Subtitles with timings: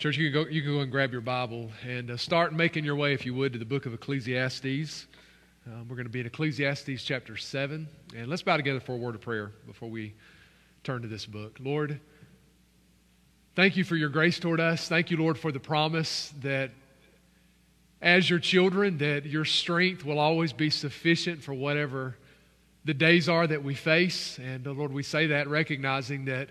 [0.00, 2.86] Church, you can go, you can go and grab your Bible and uh, start making
[2.86, 5.06] your way, if you would, to the book of Ecclesiastes.
[5.66, 7.86] Um, we're going to be in Ecclesiastes chapter 7.
[8.16, 10.14] And let's bow together for a word of prayer before we
[10.84, 11.58] turn to this book.
[11.60, 12.00] Lord,
[13.54, 14.88] thank you for your grace toward us.
[14.88, 16.70] Thank you, Lord, for the promise that
[18.00, 22.16] as your children, that your strength will always be sufficient for whatever
[22.86, 24.38] the days are that we face.
[24.38, 26.48] And uh, Lord, we say that recognizing that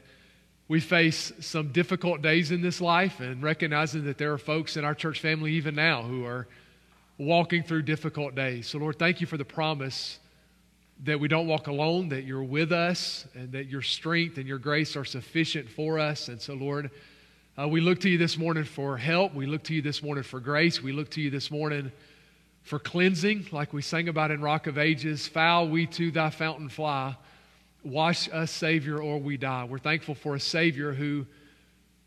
[0.70, 4.86] we face some difficult days in this life and recognizing that there are folks in
[4.86, 6.48] our church family even now who are
[7.18, 8.68] walking through difficult days.
[8.68, 10.20] So, Lord, thank you for the promise
[11.06, 14.60] that we don't walk alone, that you're with us, and that your strength and your
[14.60, 16.28] grace are sufficient for us.
[16.28, 16.92] And so, Lord,
[17.58, 19.34] uh, we look to you this morning for help.
[19.34, 20.84] We look to you this morning for grace.
[20.84, 21.92] We look to you this morning
[22.62, 25.28] for cleansing, like we sang about in Rock of Ages.
[25.28, 27.16] Foul we to thy fountain fly.
[27.84, 29.64] Wash us, Savior, or we die.
[29.64, 31.26] We're thankful for a Savior who,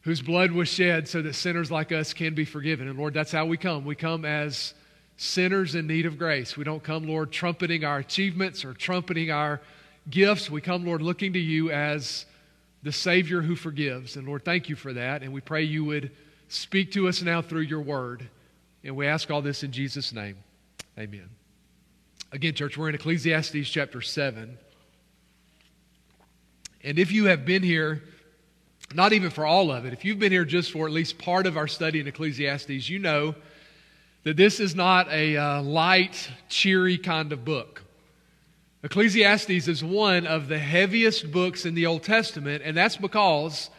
[0.03, 2.89] whose blood was shed so that sinners like us can be forgiven.
[2.89, 3.84] And Lord, that's how we come.
[3.84, 4.75] We come as
[5.17, 6.56] sinners in need of grace.
[6.56, 9.61] We don't come, Lord, trumpeting our achievements or trumpeting our
[10.11, 10.51] gifts.
[10.51, 12.27] We come, Lord, looking to you as
[12.83, 14.17] the Savior who forgives.
[14.17, 15.23] And Lord, thank you for that.
[15.23, 16.11] And we pray you would
[16.48, 18.29] speak to us now through your word.
[18.84, 20.36] And we ask all this in Jesus' name.
[20.98, 21.29] Amen.
[22.33, 24.59] Again, church, we're in Ecclesiastes chapter 7.
[26.84, 28.02] And if you have been here,
[28.94, 31.47] not even for all of it, if you've been here just for at least part
[31.47, 33.34] of our study in Ecclesiastes, you know
[34.24, 37.83] that this is not a uh, light, cheery kind of book.
[38.83, 43.70] Ecclesiastes is one of the heaviest books in the Old Testament, and that's because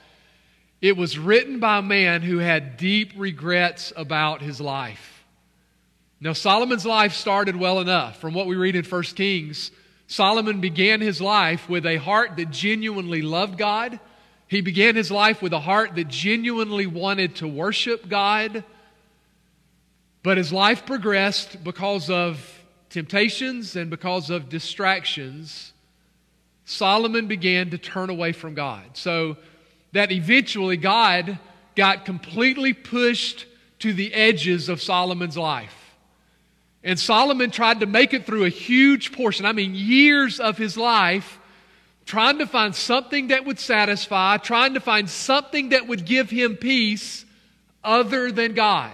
[0.82, 5.26] it was written by a man who had deep regrets about his life.
[6.22, 8.20] Now, Solomon's life started well enough.
[8.20, 9.72] From what we read in 1 Kings,
[10.08, 14.00] Solomon began his life with a heart that genuinely loved God.
[14.48, 18.64] He began his life with a heart that genuinely wanted to worship God.
[20.22, 25.74] But as life progressed, because of temptations and because of distractions,
[26.66, 28.84] Solomon began to turn away from God.
[28.94, 29.38] So
[29.94, 31.40] that eventually God
[31.76, 33.46] got completely pushed
[33.80, 35.83] to the edges of Solomon's life.
[36.84, 40.76] And Solomon tried to make it through a huge portion, I mean, years of his
[40.76, 41.40] life,
[42.06, 46.58] trying to find something that would satisfy, trying to find something that would give him
[46.58, 47.24] peace
[47.84, 48.94] other than God.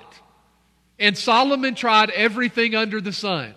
[0.99, 3.55] And Solomon tried everything under the sun.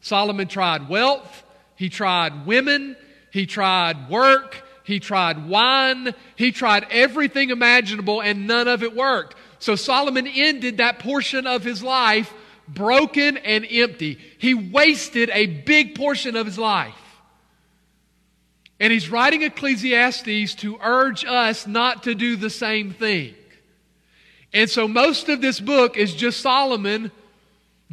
[0.00, 1.44] Solomon tried wealth,
[1.76, 2.96] he tried women,
[3.30, 9.36] he tried work, he tried wine, he tried everything imaginable, and none of it worked.
[9.60, 12.32] So Solomon ended that portion of his life
[12.74, 14.18] broken and empty.
[14.38, 16.94] He wasted a big portion of his life.
[18.78, 23.34] And he's writing Ecclesiastes to urge us not to do the same thing.
[24.52, 27.12] And so most of this book is just Solomon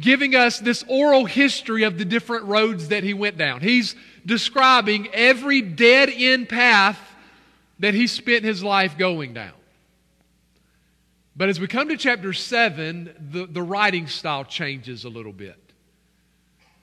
[0.00, 3.60] giving us this oral history of the different roads that he went down.
[3.60, 3.94] He's
[4.24, 6.98] describing every dead end path
[7.80, 9.52] that he spent his life going down.
[11.38, 15.56] But as we come to chapter 7, the, the writing style changes a little bit.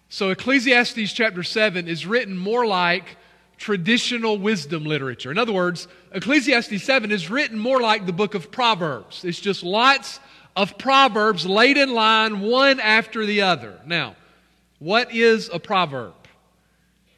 [0.07, 3.17] So, Ecclesiastes chapter 7 is written more like
[3.57, 5.29] traditional wisdom literature.
[5.29, 9.25] In other words, Ecclesiastes 7 is written more like the book of Proverbs.
[9.25, 10.21] It's just lots
[10.55, 13.81] of Proverbs laid in line, one after the other.
[13.85, 14.16] Now,
[14.79, 16.13] what is a proverb?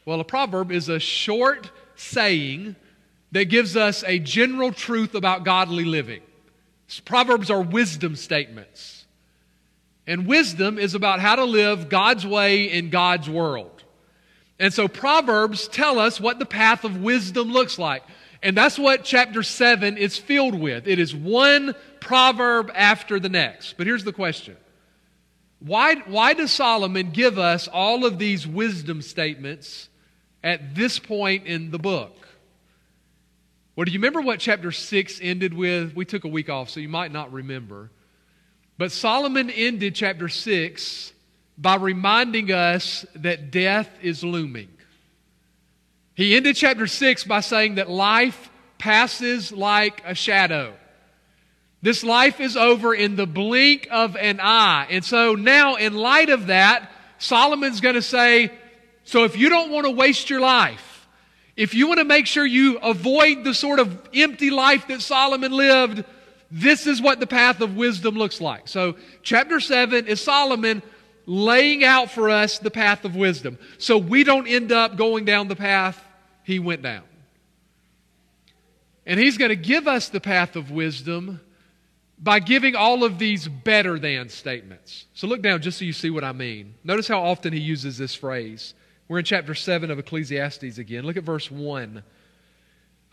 [0.05, 2.75] Well, a proverb is a short saying
[3.31, 6.21] that gives us a general truth about godly living.
[7.05, 9.05] Proverbs are wisdom statements.
[10.05, 13.83] And wisdom is about how to live God's way in God's world.
[14.59, 18.03] And so Proverbs tell us what the path of wisdom looks like.
[18.41, 20.87] And that's what chapter 7 is filled with.
[20.87, 23.73] It is one proverb after the next.
[23.77, 24.55] But here's the question
[25.59, 29.89] why, why does Solomon give us all of these wisdom statements
[30.43, 32.26] at this point in the book?
[33.77, 35.95] Well, do you remember what chapter 6 ended with?
[35.95, 37.91] We took a week off, so you might not remember.
[38.79, 41.13] But Solomon ended chapter 6
[41.59, 44.69] by reminding us that death is looming.
[46.15, 48.49] He ended chapter 6 by saying that life
[48.79, 50.73] passes like a shadow.
[51.83, 54.87] This life is over in the blink of an eye.
[54.89, 58.51] And so now, in light of that, Solomon's going to say,
[59.03, 60.86] So if you don't want to waste your life,
[61.57, 65.51] if you want to make sure you avoid the sort of empty life that Solomon
[65.51, 66.05] lived,
[66.51, 68.67] this is what the path of wisdom looks like.
[68.67, 70.83] So, chapter 7 is Solomon
[71.25, 75.49] laying out for us the path of wisdom so we don't end up going down
[75.49, 76.01] the path
[76.43, 77.03] he went down.
[79.05, 81.41] And he's going to give us the path of wisdom
[82.19, 85.05] by giving all of these better than statements.
[85.13, 86.75] So look down just so you see what I mean.
[86.83, 88.73] Notice how often he uses this phrase.
[89.07, 91.05] We're in chapter 7 of Ecclesiastes again.
[91.05, 92.03] Look at verse 1.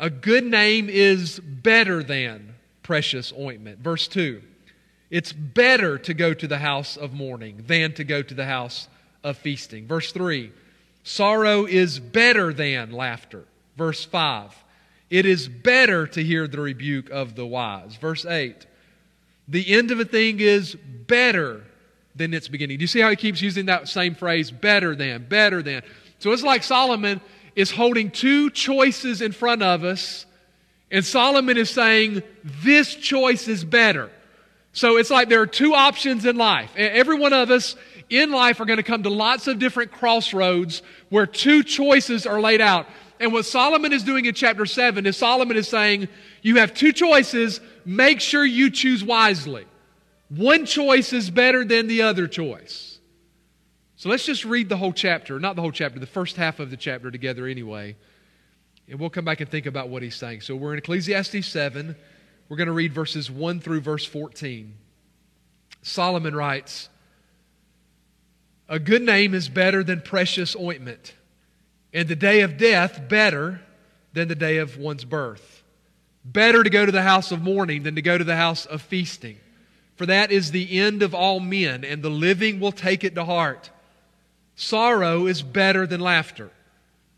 [0.01, 3.79] A good name is better than precious ointment.
[3.79, 4.43] Verse 2.
[5.11, 8.89] It's better to go to the house of mourning than to go to the house
[9.23, 9.87] of feasting.
[9.87, 10.51] Verse 3.
[11.05, 13.45] Sorrow is better than laughter.
[13.77, 14.53] Verse 5.
[15.11, 17.95] It is better to hear the rebuke of the wise.
[17.97, 18.67] Verse 8.
[19.47, 21.63] The end of a thing is better
[22.15, 22.79] than its beginning.
[22.79, 25.83] Do you see how he keeps using that same phrase, better than, better than?
[26.19, 27.21] So it's like Solomon
[27.57, 30.27] is holding two choices in front of us,
[30.91, 32.23] and Solomon is saying,
[32.63, 34.11] This choice is better.
[34.73, 36.71] So it's like there are two options in life.
[36.77, 37.77] Every one of us
[38.11, 42.41] in life are going to come to lots of different crossroads where two choices are
[42.41, 42.87] laid out.
[43.21, 46.09] And what Solomon is doing in chapter 7 is Solomon is saying,
[46.43, 49.67] You have two choices, make sure you choose wisely.
[50.37, 52.99] One choice is better than the other choice.
[53.97, 56.71] So let's just read the whole chapter, not the whole chapter, the first half of
[56.71, 57.97] the chapter together anyway.
[58.89, 60.41] And we'll come back and think about what he's saying.
[60.41, 61.95] So we're in Ecclesiastes 7.
[62.49, 64.75] We're going to read verses 1 through verse 14.
[65.83, 66.89] Solomon writes,
[68.69, 71.15] A good name is better than precious ointment,
[71.93, 73.61] and the day of death better
[74.13, 75.63] than the day of one's birth.
[76.25, 78.83] Better to go to the house of mourning than to go to the house of
[78.83, 79.39] feasting.
[79.97, 83.25] For that is the end of all men, and the living will take it to
[83.25, 83.71] heart.
[84.57, 86.51] Sorrow is better than laughter,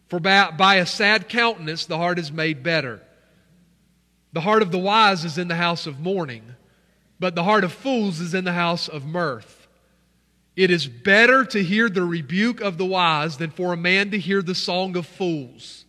[0.09, 3.03] for by, by a sad countenance the heart is made better.
[4.33, 6.43] The heart of the wise is in the house of mourning,
[7.19, 9.67] but the heart of fools is in the house of mirth.
[10.55, 14.19] It is better to hear the rebuke of the wise than for a man to
[14.19, 15.85] hear the song of fools.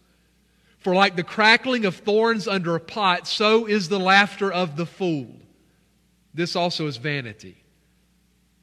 [0.79, 4.85] For like the crackling of thorns under a pot, so is the laughter of the
[4.85, 5.35] fool.
[6.37, 7.57] This also is vanity.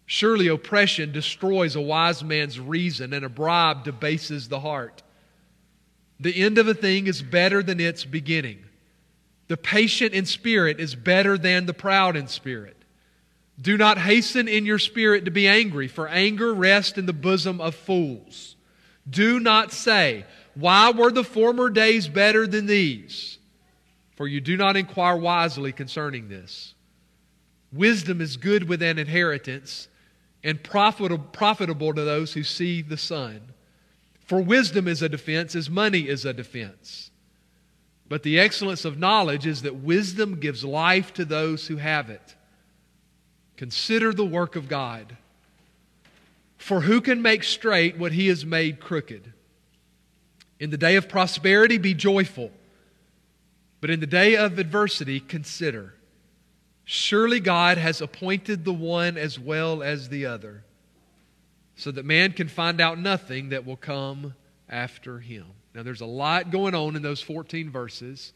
[0.06, 5.02] Surely oppression destroys a wise man's reason, and a bribe debases the heart.
[6.20, 8.64] The end of a thing is better than its beginning.
[9.48, 12.76] The patient in spirit is better than the proud in spirit.
[13.60, 17.60] Do not hasten in your spirit to be angry, for anger rests in the bosom
[17.60, 18.54] of fools.
[19.10, 23.38] Do not say, Why were the former days better than these?
[24.14, 26.73] For you do not inquire wisely concerning this.
[27.74, 29.88] Wisdom is good with an inheritance
[30.44, 33.40] and profitable profitable to those who see the sun.
[34.20, 37.10] For wisdom is a defense as money is a defense.
[38.08, 42.34] But the excellence of knowledge is that wisdom gives life to those who have it.
[43.56, 45.16] Consider the work of God.
[46.58, 49.32] For who can make straight what he has made crooked?
[50.60, 52.50] In the day of prosperity, be joyful.
[53.80, 55.94] But in the day of adversity, consider.
[56.84, 60.64] Surely God has appointed the one as well as the other,
[61.76, 64.34] so that man can find out nothing that will come
[64.68, 65.46] after him.
[65.74, 68.32] Now, there's a lot going on in those 14 verses,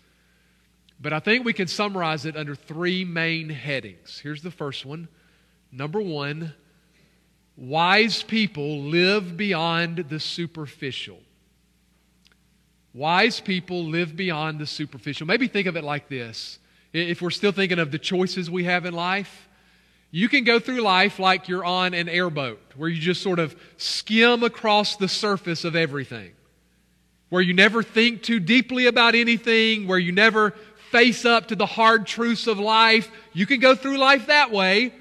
[1.00, 4.18] but I think we can summarize it under three main headings.
[4.18, 5.08] Here's the first one.
[5.70, 6.54] Number one,
[7.56, 11.20] wise people live beyond the superficial.
[12.94, 15.26] Wise people live beyond the superficial.
[15.26, 16.58] Maybe think of it like this
[16.98, 19.48] if we're still thinking of the choices we have in life,
[20.10, 23.54] you can go through life like you're on an airboat, where you just sort of
[23.76, 26.32] skim across the surface of everything,
[27.28, 30.52] where you never think too deeply about anything, where you never
[30.90, 33.10] face up to the hard truths of life.
[33.34, 34.94] You can go through life that way,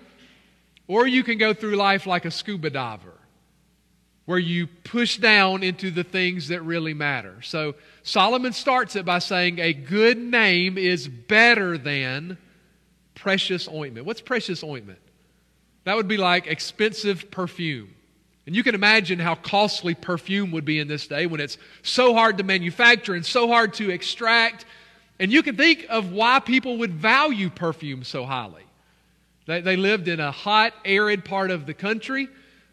[0.88, 3.17] or you can go through life like a scuba diver,
[4.27, 7.41] where you push down into the things that really matter.
[7.41, 12.38] So, Solomon starts it by saying, A good name is better than
[13.15, 14.05] precious ointment.
[14.05, 15.00] What's precious ointment?
[15.86, 17.96] That would be like expensive perfume.
[18.46, 22.13] And you can imagine how costly perfume would be in this day when it's so
[22.13, 24.65] hard to manufacture and so hard to extract.
[25.19, 28.63] And you can think of why people would value perfume so highly.
[29.46, 32.27] They, they lived in a hot, arid part of the country.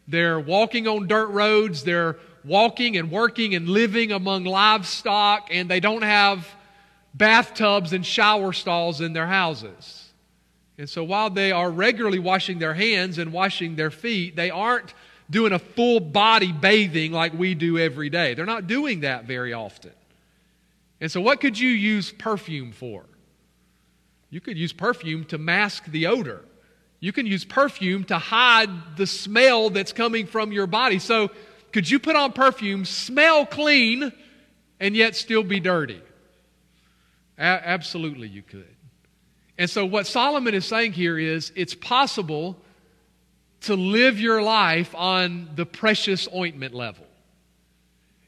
[0.09, 1.83] They're walking on dirt roads.
[1.83, 6.47] They're walking and working and living among livestock, and they don't have
[7.15, 10.13] bathtubs and shower stalls in their houses.
[10.77, 14.93] And so while they are regularly washing their hands and washing their feet, they aren't
[15.31, 18.35] doing a full body bathing like we do every day.
[18.35, 19.93] They're not doing that very often.
[21.01, 23.05] And so, what could you use perfume for?
[24.31, 26.45] You could use perfume to mask the odor.
[27.05, 30.99] You can use perfume to hide the smell that's coming from your body.
[30.99, 31.31] So,
[31.71, 34.11] could you put on perfume, smell clean,
[34.81, 36.01] and yet still be dirty?
[37.37, 38.75] A- absolutely, you could.
[39.59, 42.57] And so, what Solomon is saying here is it's possible
[43.65, 47.05] to live your life on the precious ointment level.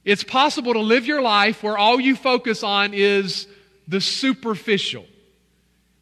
[0.04, 3.48] It's possible to live your life where all you focus on is
[3.88, 5.06] the superficial,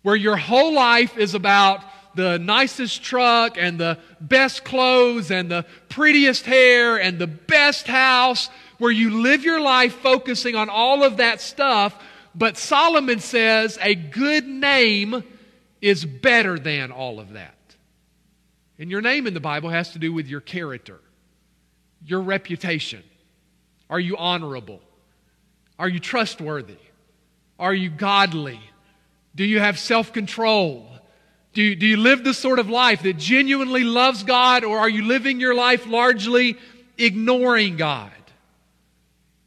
[0.02, 1.84] where your whole life is about
[2.14, 8.48] the nicest truck and the best clothes and the prettiest hair and the best house,
[8.78, 12.00] where you live your life focusing on all of that stuff.
[12.34, 15.22] But Solomon says a good name
[15.80, 17.54] is better than all of that.
[18.78, 20.98] And your name in the Bible has to do with your character,
[22.04, 23.02] your reputation.
[23.88, 24.80] Are you honorable?
[25.78, 26.78] Are you trustworthy?
[27.58, 28.60] Are you godly?
[29.34, 30.88] Do you have self control?
[31.54, 34.88] Do you, do you live the sort of life that genuinely loves God, or are
[34.88, 36.56] you living your life largely
[36.98, 38.10] ignoring God?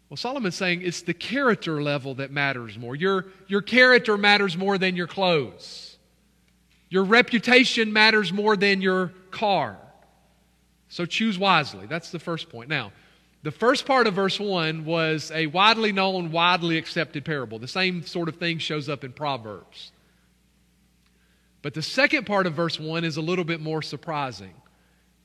[0.10, 2.96] Well, Solomon's saying it's the character level that matters more.
[2.96, 5.98] Your, your character matters more than your clothes.
[6.90, 9.78] Your reputation matters more than your car.
[10.88, 11.88] So choose wisely.
[11.88, 12.70] That's the first point.
[12.70, 12.94] Now,
[13.44, 17.60] the first part of verse 1 was a widely known, widely accepted parable.
[17.60, 19.92] The same sort of thing shows up in Proverbs.
[21.68, 24.54] But the second part of verse 1 is a little bit more surprising,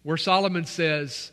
[0.03, 1.31] where Solomon says,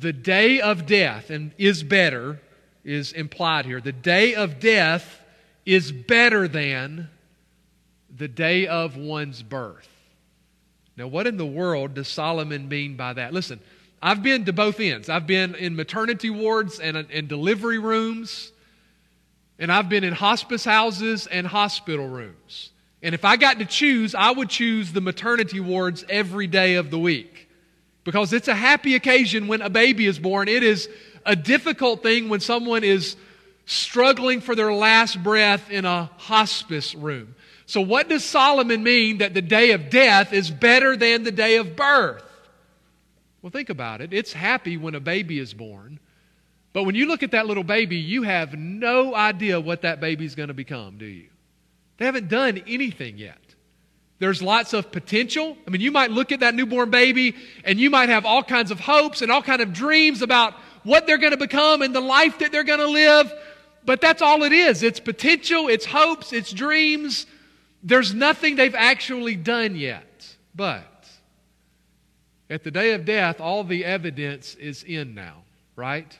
[0.00, 2.38] The day of death, and is better,
[2.84, 3.80] is implied here.
[3.80, 5.22] The day of death
[5.64, 7.08] is better than
[8.14, 9.88] the day of one's birth.
[10.94, 13.32] Now, what in the world does Solomon mean by that?
[13.32, 13.60] Listen,
[14.02, 15.08] I've been to both ends.
[15.08, 18.52] I've been in maternity wards and in delivery rooms,
[19.58, 22.72] and I've been in hospice houses and hospital rooms.
[23.02, 26.90] And if I got to choose, I would choose the maternity wards every day of
[26.90, 27.48] the week
[28.04, 30.48] because it's a happy occasion when a baby is born.
[30.48, 30.88] It is
[31.24, 33.16] a difficult thing when someone is
[33.66, 37.34] struggling for their last breath in a hospice room.
[37.66, 41.58] So, what does Solomon mean that the day of death is better than the day
[41.58, 42.24] of birth?
[43.42, 44.12] Well, think about it.
[44.12, 46.00] It's happy when a baby is born.
[46.72, 50.34] But when you look at that little baby, you have no idea what that baby's
[50.34, 51.28] going to become, do you?
[51.98, 53.38] They haven't done anything yet.
[54.20, 55.56] There's lots of potential.
[55.66, 58.70] I mean, you might look at that newborn baby and you might have all kinds
[58.70, 62.00] of hopes and all kinds of dreams about what they're going to become and the
[62.00, 63.32] life that they're going to live.
[63.84, 64.82] But that's all it is.
[64.82, 67.26] It's potential, it's hopes, it's dreams.
[67.82, 70.36] There's nothing they've actually done yet.
[70.54, 71.08] But
[72.50, 75.44] at the day of death, all the evidence is in now,
[75.76, 76.18] right?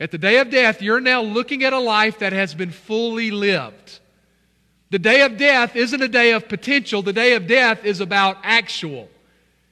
[0.00, 3.30] At the day of death, you're now looking at a life that has been fully
[3.30, 4.00] lived.
[4.92, 8.36] The day of death isn't a day of potential, the day of death is about
[8.42, 9.08] actual.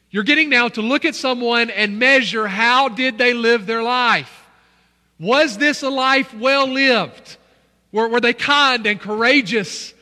[0.09, 4.47] You're getting now to look at someone and measure how did they live their life?
[5.19, 7.37] Was this a life well lived?
[7.93, 9.93] Were, were they kind and courageous?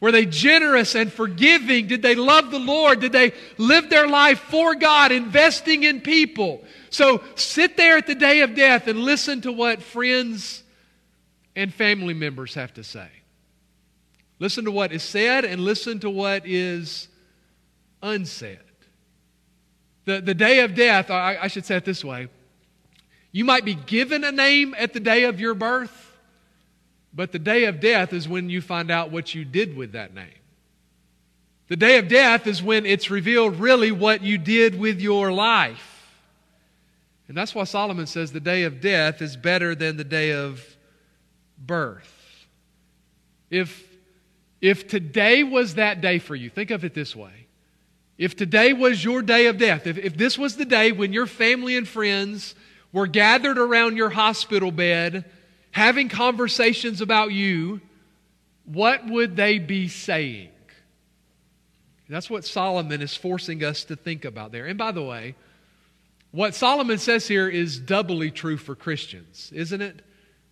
[0.00, 1.86] Were they generous and forgiving?
[1.86, 3.00] Did they love the Lord?
[3.00, 6.62] Did they live their life for God, investing in people?
[6.90, 10.62] So sit there at the day of death and listen to what friends
[11.56, 13.08] and family members have to say.
[14.38, 17.08] Listen to what is said and listen to what is
[18.02, 18.58] unsaid.
[20.04, 22.28] The, the day of death, I, I should say it this way
[23.30, 26.04] you might be given a name at the day of your birth.
[27.12, 30.14] But the day of death is when you find out what you did with that
[30.14, 30.28] name.
[31.68, 36.18] The day of death is when it's revealed really what you did with your life.
[37.28, 40.64] And that's why Solomon says the day of death is better than the day of
[41.58, 42.46] birth.
[43.50, 43.86] If,
[44.60, 47.46] if today was that day for you, think of it this way.
[48.16, 51.26] If today was your day of death, if, if this was the day when your
[51.26, 52.54] family and friends
[52.92, 55.24] were gathered around your hospital bed
[55.70, 57.80] having conversations about you,
[58.64, 60.50] what would they be saying?
[62.08, 64.66] That's what Solomon is forcing us to think about there.
[64.66, 65.34] And by the way,
[66.30, 70.02] what Solomon says here is doubly true for Christians, isn't it?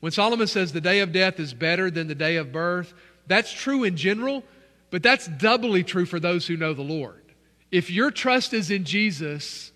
[0.01, 2.93] When Solomon says the day of death is better than the day of birth,
[3.27, 4.45] that's true in general,
[4.91, 7.23] but that's doubly true for those who know the Lord.
[7.71, 9.73] If your trust is in Jesus,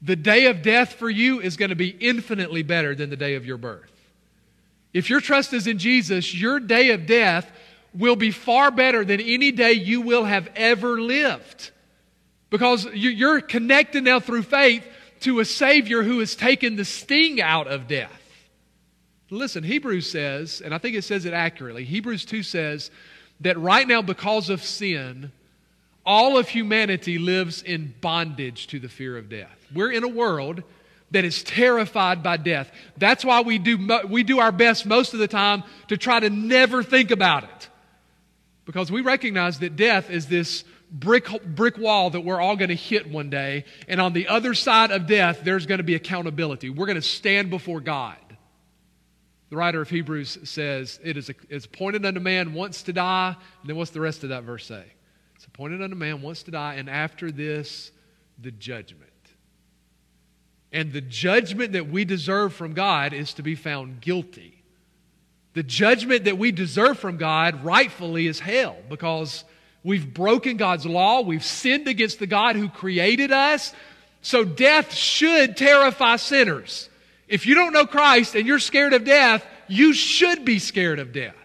[0.00, 3.34] the day of death for you is going to be infinitely better than the day
[3.34, 3.90] of your birth.
[4.92, 7.50] If your trust is in Jesus, your day of death
[7.94, 11.70] will be far better than any day you will have ever lived.
[12.50, 14.86] Because you're connected now through faith
[15.20, 18.19] to a Savior who has taken the sting out of death.
[19.30, 22.90] Listen, Hebrews says, and I think it says it accurately, Hebrews 2 says
[23.40, 25.30] that right now, because of sin,
[26.04, 29.56] all of humanity lives in bondage to the fear of death.
[29.72, 30.62] We're in a world
[31.12, 32.70] that is terrified by death.
[32.96, 36.30] That's why we do, we do our best most of the time to try to
[36.30, 37.68] never think about it.
[38.64, 42.76] Because we recognize that death is this brick, brick wall that we're all going to
[42.76, 43.64] hit one day.
[43.88, 46.70] And on the other side of death, there's going to be accountability.
[46.70, 48.16] We're going to stand before God.
[49.50, 53.36] The writer of Hebrews says, It is it's appointed unto man once to die.
[53.60, 54.84] And then what's the rest of that verse say?
[55.34, 57.92] It's appointed unto man once to die, and after this,
[58.38, 59.10] the judgment.
[60.70, 64.62] And the judgment that we deserve from God is to be found guilty.
[65.54, 69.44] The judgment that we deserve from God rightfully is hell because
[69.82, 73.74] we've broken God's law, we've sinned against the God who created us.
[74.20, 76.89] So death should terrify sinners.
[77.30, 81.12] If you don't know Christ and you're scared of death, you should be scared of
[81.12, 81.36] death.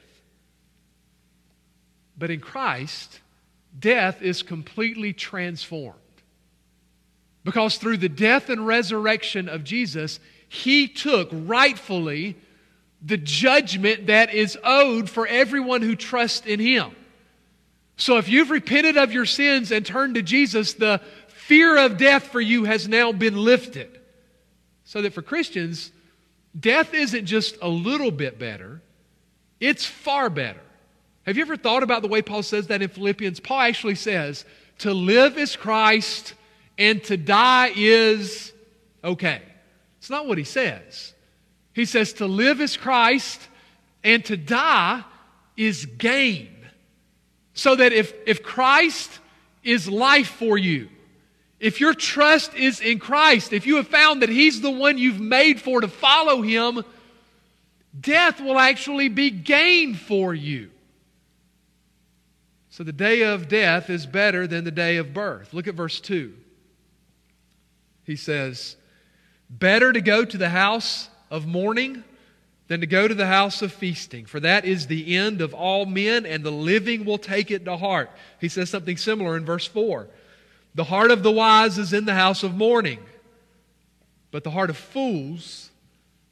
[2.18, 3.20] But in Christ,
[3.78, 6.00] death is completely transformed.
[7.44, 12.36] Because through the death and resurrection of Jesus, he took rightfully
[13.04, 16.96] the judgment that is owed for everyone who trusts in him.
[17.98, 22.24] So if you've repented of your sins and turned to Jesus, the fear of death
[22.24, 24.00] for you has now been lifted.
[24.96, 25.92] So that for Christians,
[26.58, 28.82] death isn't just a little bit better,
[29.60, 30.62] it's far better.
[31.26, 33.42] Have you ever thought about the way Paul says that in Philippians?
[33.42, 34.46] Paul actually says,
[34.78, 36.34] to live is Christ
[36.78, 38.54] and to die is
[39.04, 39.42] okay.
[39.98, 41.14] It's not what he says.
[41.74, 43.42] He says to live is Christ
[44.02, 45.04] and to die
[45.58, 46.56] is gain.
[47.54, 49.20] So that if, if Christ
[49.62, 50.88] is life for you,
[51.60, 55.20] if your trust is in Christ, if you have found that He's the one you've
[55.20, 56.84] made for to follow Him,
[58.00, 60.70] death will actually be gain for you.
[62.70, 65.54] So the day of death is better than the day of birth.
[65.54, 66.34] Look at verse 2.
[68.04, 68.76] He says,
[69.50, 72.04] Better to go to the house of mourning
[72.68, 75.86] than to go to the house of feasting, for that is the end of all
[75.86, 78.10] men, and the living will take it to heart.
[78.42, 80.08] He says something similar in verse 4.
[80.76, 83.00] The heart of the wise is in the house of mourning,
[84.32, 85.72] but the heart of fools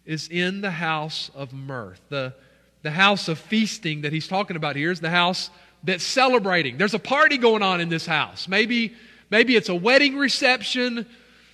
[0.06, 2.02] is in the house of mirth.
[2.10, 2.34] The,
[2.82, 5.50] the house of feasting that he's talking about here is the house
[5.86, 6.78] that's celebrating.
[6.78, 8.50] There's a party going on in this house.
[8.50, 8.94] Maybe,
[9.30, 11.06] maybe it's a wedding reception,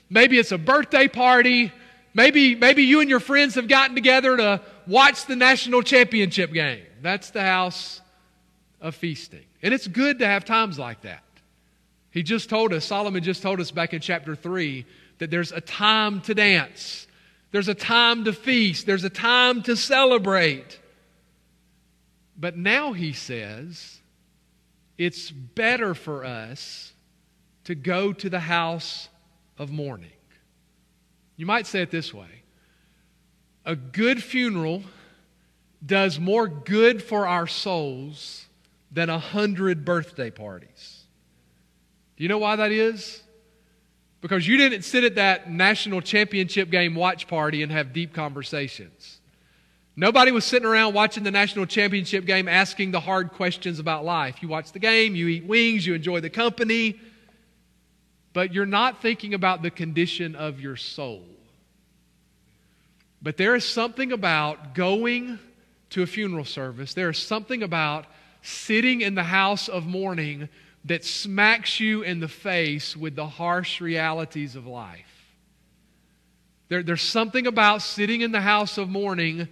[0.10, 1.72] maybe it's a birthday party,
[2.16, 6.84] maybe, maybe you and your friends have gotten together to watch the national championship game.
[7.04, 8.02] That's the house
[8.82, 9.46] of feasting.
[9.62, 11.22] And it's good to have times like that.
[12.12, 14.86] He just told us, Solomon just told us back in chapter 3,
[15.20, 17.08] that there's a time to dance,
[17.52, 20.80] there's a time to feast, there's a time to celebrate.
[22.38, 24.00] But now he says,
[24.98, 26.94] it's better for us
[27.66, 29.10] to go to the house
[29.58, 30.12] of mourning.
[31.36, 32.28] You might say it this way
[33.66, 34.84] a good funeral
[35.86, 38.48] does more good for our souls
[38.92, 40.99] than a hundred birthday parties.
[42.20, 43.24] Do you know why that is?
[44.20, 49.22] Because you didn't sit at that national championship game watch party and have deep conversations.
[49.96, 54.42] Nobody was sitting around watching the national championship game asking the hard questions about life.
[54.42, 57.00] You watch the game, you eat wings, you enjoy the company,
[58.34, 61.24] but you're not thinking about the condition of your soul.
[63.22, 65.40] But there is something about going
[65.92, 68.06] to a funeral service, there is something about
[68.42, 70.50] sitting in the house of mourning
[70.86, 75.06] that smacks you in the face with the harsh realities of life.
[76.70, 79.48] There, there's something about sitting in the house of mourning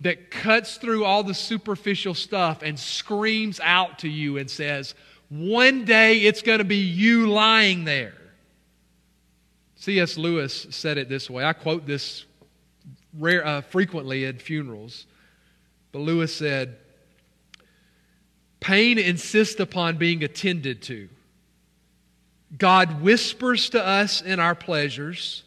[0.00, 4.94] that cuts through all the superficial stuff and screams out to you and says,
[5.28, 8.14] One day it's going to be you lying there.
[9.76, 10.16] C.S.
[10.16, 11.44] Lewis said it this way.
[11.44, 12.24] I quote this
[13.18, 15.06] rare, uh, frequently at funerals.
[15.92, 16.76] But Lewis said,
[18.64, 21.10] Pain insists upon being attended to.
[22.56, 25.42] God whispers to us in our pleasures,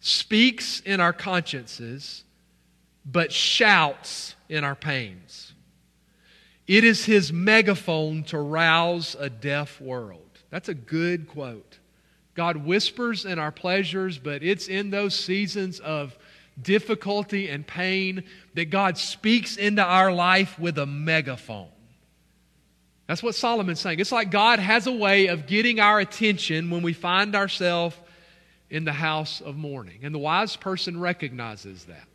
[0.00, 2.24] speaks in our consciences,
[3.06, 5.54] but shouts in our pains.
[6.66, 10.28] It is his megaphone to rouse a deaf world.
[10.50, 11.78] That's a good quote.
[12.34, 16.18] God whispers in our pleasures, but it's in those seasons of
[16.60, 21.71] difficulty and pain that God speaks into our life with a megaphone.
[23.12, 24.00] That's what Solomon's saying.
[24.00, 27.94] It's like God has a way of getting our attention when we find ourselves
[28.70, 29.98] in the house of mourning.
[30.02, 32.08] And the wise person recognizes that.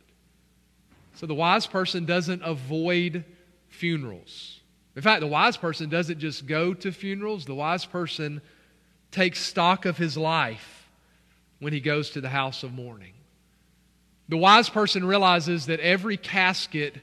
[1.14, 3.24] So the wise person doesn't avoid
[3.68, 4.58] funerals.
[4.96, 8.42] In fact, the wise person doesn't just go to funerals, the wise person
[9.12, 10.90] takes stock of his life
[11.60, 13.12] when he goes to the house of mourning.
[14.28, 16.96] The wise person realizes that every casket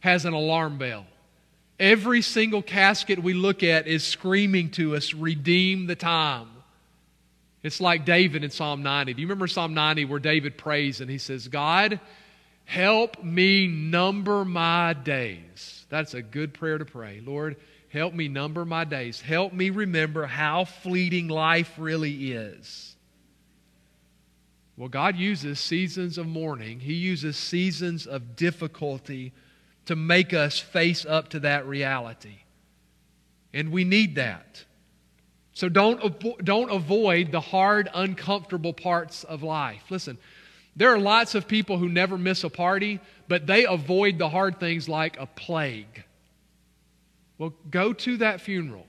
[0.00, 1.04] has an alarm bell.
[1.78, 6.48] Every single casket we look at is screaming to us, redeem the time.
[7.62, 9.14] It's like David in Psalm 90.
[9.14, 12.00] Do you remember Psalm 90 where David prays and he says, God,
[12.64, 15.86] help me number my days?
[15.88, 17.22] That's a good prayer to pray.
[17.24, 17.56] Lord,
[17.88, 19.20] help me number my days.
[19.20, 22.96] Help me remember how fleeting life really is.
[24.76, 29.32] Well, God uses seasons of mourning, He uses seasons of difficulty
[29.86, 32.36] to make us face up to that reality.
[33.52, 34.64] And we need that.
[35.52, 39.82] So don't, don't avoid the hard, uncomfortable parts of life.
[39.90, 40.16] Listen,
[40.74, 44.58] there are lots of people who never miss a party, but they avoid the hard
[44.58, 46.04] things like a plague.
[47.36, 48.86] Well, go to that funeral.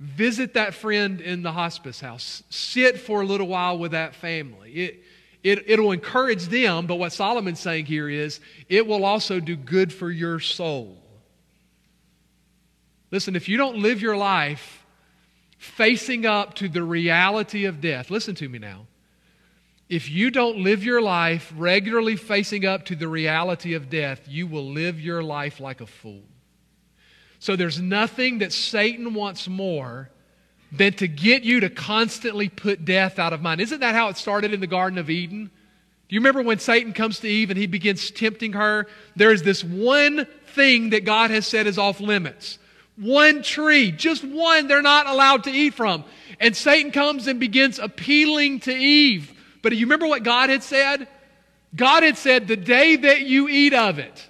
[0.00, 2.42] Visit that friend in the hospice house.
[2.48, 4.72] Sit for a little while with that family.
[4.72, 5.02] It,
[5.42, 9.92] it, it'll encourage them, but what Solomon's saying here is it will also do good
[9.92, 10.98] for your soul.
[13.10, 14.84] Listen, if you don't live your life
[15.56, 18.86] facing up to the reality of death, listen to me now.
[19.88, 24.46] If you don't live your life regularly facing up to the reality of death, you
[24.46, 26.24] will live your life like a fool.
[27.38, 30.10] So there's nothing that Satan wants more
[30.70, 33.60] than to get you to constantly put death out of mind.
[33.60, 35.50] Isn't that how it started in the Garden of Eden?
[36.08, 38.86] Do you remember when Satan comes to Eve and he begins tempting her?
[39.16, 42.58] There is this one thing that God has said is off limits.
[42.96, 46.04] One tree, just one they're not allowed to eat from.
[46.40, 49.32] And Satan comes and begins appealing to Eve.
[49.62, 51.08] But do you remember what God had said?
[51.74, 54.26] God had said, The day that you eat of it,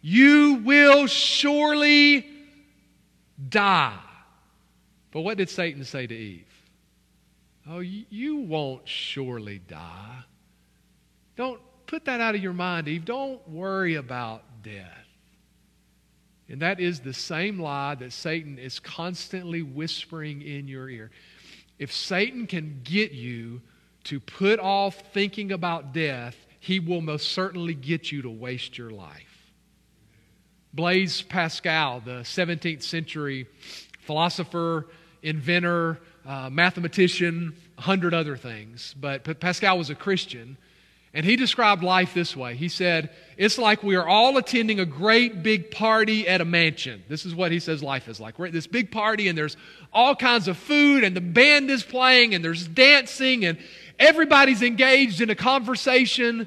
[0.00, 2.26] you will surely
[3.48, 3.98] die.
[5.10, 6.44] But what did Satan say to Eve?
[7.68, 10.24] Oh, you won't surely die.
[11.36, 13.04] Don't put that out of your mind, Eve.
[13.04, 15.06] Don't worry about death.
[16.48, 21.10] And that is the same lie that Satan is constantly whispering in your ear.
[21.78, 23.60] If Satan can get you
[24.04, 28.90] to put off thinking about death, he will most certainly get you to waste your
[28.90, 29.52] life.
[30.72, 33.46] Blaise Pascal, the 17th century
[34.00, 34.86] philosopher,
[35.22, 38.94] inventor, uh, mathematician, a hundred other things.
[38.98, 40.56] But Pascal was a Christian,
[41.14, 42.54] and he described life this way.
[42.54, 47.02] He said, It's like we are all attending a great big party at a mansion.
[47.08, 48.38] This is what he says life is like.
[48.38, 49.56] We're at this big party, and there's
[49.92, 53.58] all kinds of food, and the band is playing, and there's dancing, and
[53.98, 56.46] everybody's engaged in a conversation.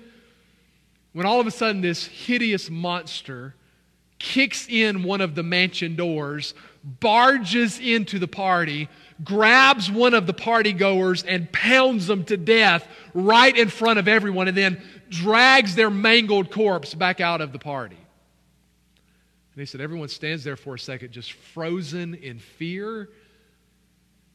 [1.14, 3.56] When all of a sudden, this hideous monster
[4.20, 8.89] kicks in one of the mansion doors, barges into the party,
[9.24, 14.08] grabs one of the party goers, and pounds them to death right in front of
[14.08, 17.98] everyone, and then drags their mangled corpse back out of the party.
[19.54, 23.10] And he said, Everyone stands there for a second, just frozen in fear.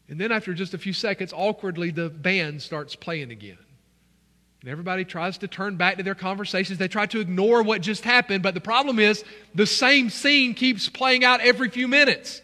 [0.09, 3.59] And then, after just a few seconds, awkwardly, the band starts playing again.
[4.67, 6.77] And everybody tries to turn back to their conversations.
[6.77, 9.23] They try to ignore what just happened, but the problem is
[9.55, 12.43] the same scene keeps playing out every few minutes.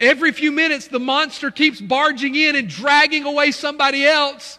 [0.00, 4.58] Every few minutes, the monster keeps barging in and dragging away somebody else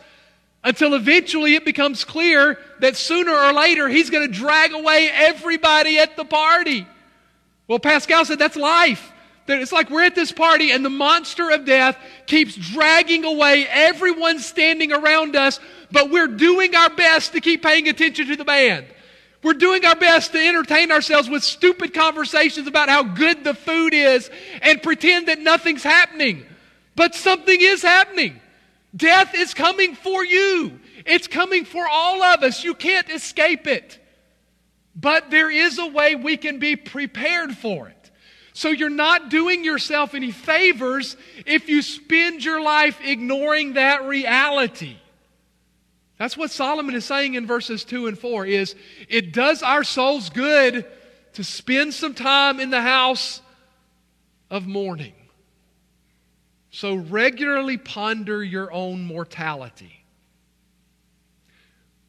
[0.64, 6.00] until eventually it becomes clear that sooner or later he's going to drag away everybody
[6.00, 6.88] at the party.
[7.68, 9.12] Well, Pascal said that's life.
[9.48, 14.40] It's like we're at this party and the monster of death keeps dragging away everyone
[14.40, 15.60] standing around us
[15.92, 18.86] but we're doing our best to keep paying attention to the band.
[19.44, 23.94] We're doing our best to entertain ourselves with stupid conversations about how good the food
[23.94, 24.30] is
[24.62, 26.46] and pretend that nothing's happening.
[26.96, 28.42] But something is happening.
[28.96, 30.80] Death is coming for you.
[31.06, 32.64] It's coming for all of us.
[32.64, 34.00] You can't escape it.
[34.96, 38.05] But there is a way we can be prepared for it.
[38.56, 44.96] So you're not doing yourself any favors if you spend your life ignoring that reality.
[46.18, 48.76] That's what Solomon is saying in verses 2 and 4 is
[49.10, 50.86] it does our souls good
[51.34, 53.42] to spend some time in the house
[54.50, 55.16] of mourning.
[56.72, 60.06] So regularly ponder your own mortality.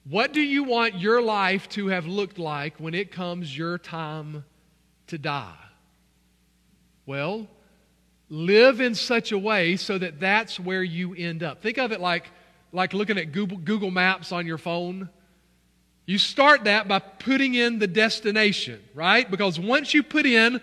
[0.09, 4.44] What do you want your life to have looked like when it comes your time
[5.09, 5.65] to die?
[7.07, 7.47] Well,
[8.29, 11.62] live in such a way so that that's where you end up.
[11.62, 12.31] Think of it like
[12.73, 15.09] like looking at Google, Google Maps on your phone.
[16.05, 19.29] You start that by putting in the destination, right?
[19.29, 20.61] Because once you put in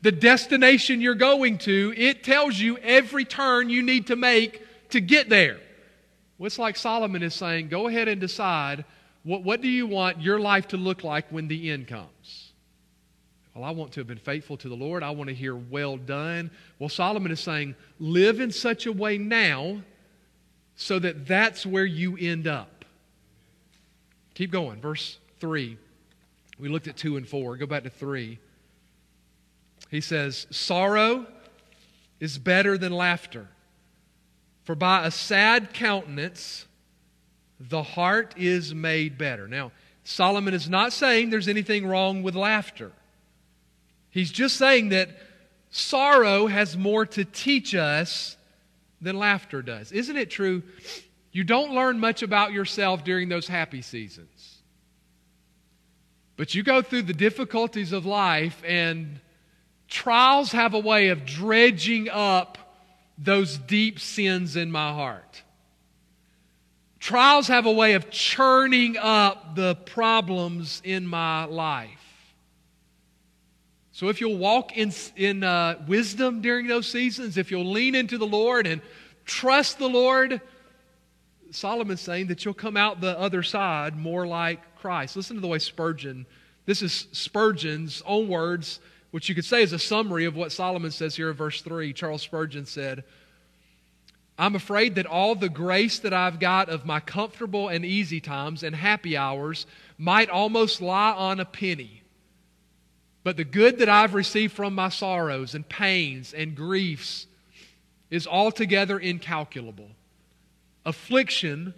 [0.00, 5.00] the destination you're going to, it tells you every turn you need to make to
[5.00, 5.60] get there.
[6.38, 8.84] Well, it's like Solomon is saying go ahead and decide
[9.24, 12.51] what, what do you want your life to look like when the end comes?
[13.54, 15.02] Well, I want to have been faithful to the Lord.
[15.02, 16.50] I want to hear, well done.
[16.78, 19.82] Well, Solomon is saying, live in such a way now
[20.74, 22.84] so that that's where you end up.
[24.34, 24.80] Keep going.
[24.80, 25.76] Verse 3.
[26.58, 27.56] We looked at 2 and 4.
[27.56, 28.38] Go back to 3.
[29.90, 31.26] He says, Sorrow
[32.18, 33.48] is better than laughter,
[34.64, 36.66] for by a sad countenance
[37.60, 39.46] the heart is made better.
[39.46, 39.72] Now,
[40.04, 42.92] Solomon is not saying there's anything wrong with laughter.
[44.12, 45.08] He's just saying that
[45.70, 48.36] sorrow has more to teach us
[49.00, 49.90] than laughter does.
[49.90, 50.62] Isn't it true?
[51.32, 54.58] You don't learn much about yourself during those happy seasons.
[56.36, 59.18] But you go through the difficulties of life, and
[59.88, 62.58] trials have a way of dredging up
[63.16, 65.42] those deep sins in my heart.
[67.00, 72.01] Trials have a way of churning up the problems in my life.
[74.02, 78.18] So if you'll walk in, in uh, wisdom during those seasons, if you'll lean into
[78.18, 78.82] the Lord and
[79.24, 80.40] trust the Lord,
[81.52, 85.14] Solomon's saying that you'll come out the other side more like Christ.
[85.14, 86.26] Listen to the way Spurgeon,
[86.66, 88.80] this is Spurgeon's own words,
[89.12, 91.92] which you could say is a summary of what Solomon says here in verse 3.
[91.92, 93.04] Charles Spurgeon said,
[94.36, 98.64] I'm afraid that all the grace that I've got of my comfortable and easy times
[98.64, 99.64] and happy hours
[99.96, 102.01] might almost lie on a penny
[103.24, 107.26] but the good that I've received from my sorrows and pains and griefs
[108.10, 109.88] is altogether incalculable.
[110.84, 111.74] Affliction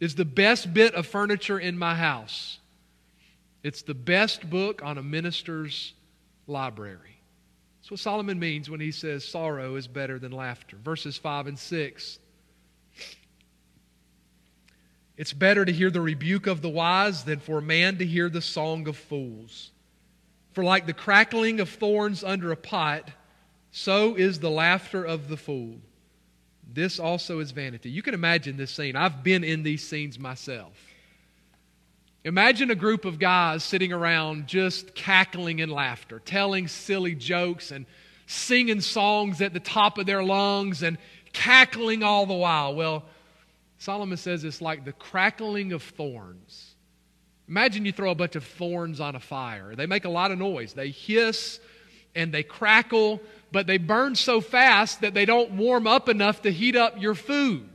[0.00, 2.58] is the best bit of furniture in my house.
[3.62, 5.94] It's the best book on a minister's
[6.46, 7.16] library.
[7.80, 10.76] That's what Solomon means when he says sorrow is better than laughter.
[10.82, 12.18] Verses 5 and 6.
[15.16, 18.28] It's better to hear the rebuke of the wise than for a man to hear
[18.28, 19.70] the song of fools.
[20.54, 23.10] For like the crackling of thorns under a pot,
[23.72, 25.80] so is the laughter of the fool.
[26.72, 27.90] This also is vanity.
[27.90, 28.94] You can imagine this scene.
[28.94, 30.72] I've been in these scenes myself.
[32.22, 37.84] Imagine a group of guys sitting around just cackling in laughter, telling silly jokes and
[38.26, 40.96] singing songs at the top of their lungs and
[41.32, 42.74] cackling all the while.
[42.74, 43.04] Well,
[43.78, 46.63] Solomon says it's like the crackling of thorns
[47.48, 49.74] Imagine you throw a bunch of thorns on a fire.
[49.74, 50.72] They make a lot of noise.
[50.72, 51.60] They hiss
[52.14, 53.20] and they crackle,
[53.52, 57.14] but they burn so fast that they don't warm up enough to heat up your
[57.14, 57.68] food.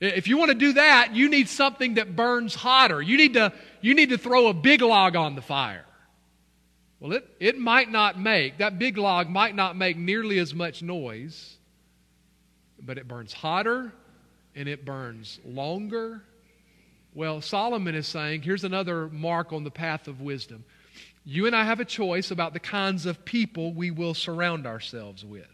[0.00, 3.00] If you want to do that, you need something that burns hotter.
[3.00, 5.86] You need to, you need to throw a big log on the fire.
[6.98, 10.82] Well, it, it might not make, that big log might not make nearly as much
[10.82, 11.56] noise,
[12.80, 13.92] but it burns hotter
[14.54, 16.22] and it burns longer
[17.14, 20.64] well, Solomon is saying here's another mark on the path of wisdom.
[21.24, 25.24] You and I have a choice about the kinds of people we will surround ourselves
[25.24, 25.46] with.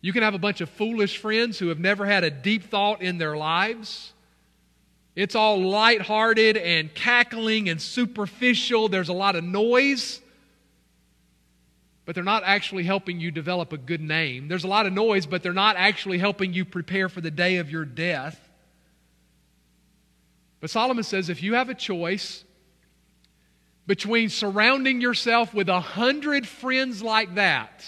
[0.00, 3.02] You can have a bunch of foolish friends who have never had a deep thought
[3.02, 4.12] in their lives.
[5.14, 8.88] It's all lighthearted and cackling and superficial.
[8.88, 10.20] There's a lot of noise,
[12.04, 14.48] but they're not actually helping you develop a good name.
[14.48, 17.56] There's a lot of noise, but they're not actually helping you prepare for the day
[17.56, 18.47] of your death.
[20.60, 22.44] But Solomon says if you have a choice
[23.86, 27.84] between surrounding yourself with a hundred friends like that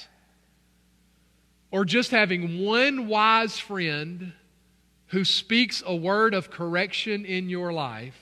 [1.71, 4.33] or just having one wise friend
[5.09, 8.19] who speaks a word of correction in your life,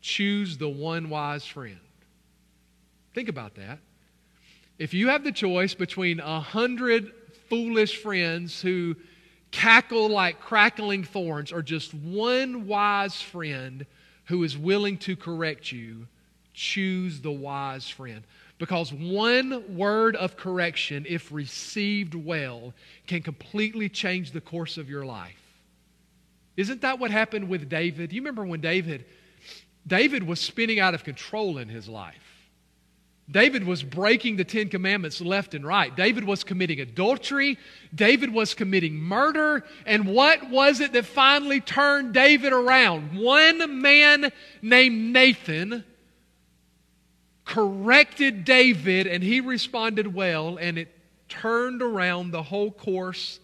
[0.00, 1.78] choose the one wise friend.
[3.14, 3.78] Think about that.
[4.78, 7.12] If you have the choice between a hundred
[7.48, 8.96] foolish friends who
[9.52, 13.86] cackle like crackling thorns, or just one wise friend
[14.24, 16.06] who is willing to correct you,
[16.54, 18.24] choose the wise friend.
[18.58, 22.74] Because one word of correction, if received well,
[23.06, 25.36] can completely change the course of your life.
[26.56, 28.12] Isn't that what happened with David?
[28.12, 29.04] You remember when David
[29.86, 32.31] David was spinning out of control in his life.
[33.30, 35.94] David was breaking the Ten Commandments left and right.
[35.94, 37.56] David was committing adultery.
[37.94, 39.64] David was committing murder.
[39.86, 43.16] And what was it that finally turned David around?
[43.16, 45.84] One man named Nathan
[47.44, 50.88] corrected David, and he responded well, and it
[51.28, 53.40] turned around the whole course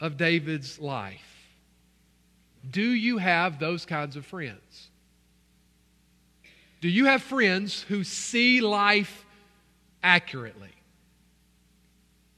[0.00, 1.48] of David's life.
[2.68, 4.88] Do you have those kinds of friends?
[6.82, 9.24] Do you have friends who see life
[10.02, 10.74] accurately?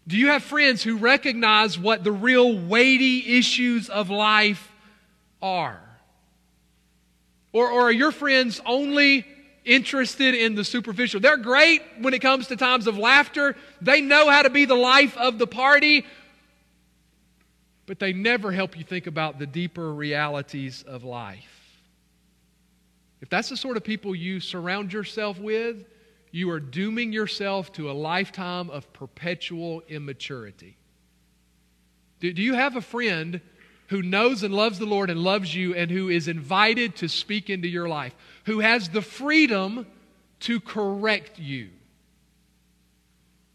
[0.07, 4.71] Do you have friends who recognize what the real weighty issues of life
[5.41, 5.81] are?
[7.55, 9.25] Or, or are your friends only
[9.65, 11.21] interested in the superficial.
[11.21, 13.57] They're great when it comes to times of laughter.
[13.81, 16.05] They know how to be the life of the party,
[17.87, 21.54] but they never help you think about the deeper realities of life.
[23.25, 25.87] If that's the sort of people you surround yourself with,
[26.31, 30.77] you are dooming yourself to a lifetime of perpetual immaturity.
[32.21, 33.41] Do, do you have a friend
[33.87, 37.49] who knows and loves the Lord and loves you and who is invited to speak
[37.49, 39.87] into your life, who has the freedom
[40.41, 41.71] to correct you?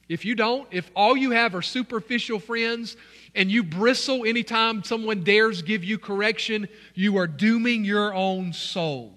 [0.07, 2.97] If you don't, if all you have are superficial friends
[3.35, 9.13] and you bristle anytime someone dares give you correction, you are dooming your own soul.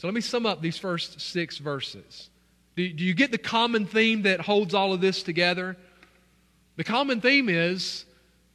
[0.00, 2.30] So let me sum up these first six verses.
[2.74, 5.76] Do, do you get the common theme that holds all of this together?
[6.76, 8.06] The common theme is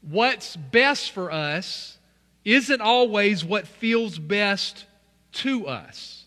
[0.02, 2.00] what's best for us
[2.44, 4.88] isn't always what feels best
[5.34, 6.26] to us.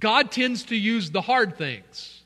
[0.00, 2.22] God tends to use the hard things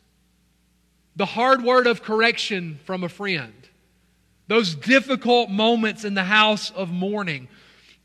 [1.15, 3.69] the hard word of correction from a friend,
[4.47, 7.49] those difficult moments in the house of mourning.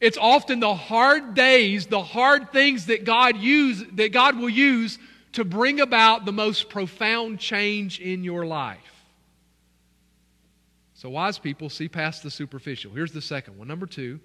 [0.03, 4.99] It's often the hard days, the hard things that God use that God will use
[5.31, 9.05] to bring about the most profound change in your life.
[10.95, 12.91] So wise people see past the superficial.
[12.91, 13.69] Here's the second one.
[13.69, 14.19] Number 2,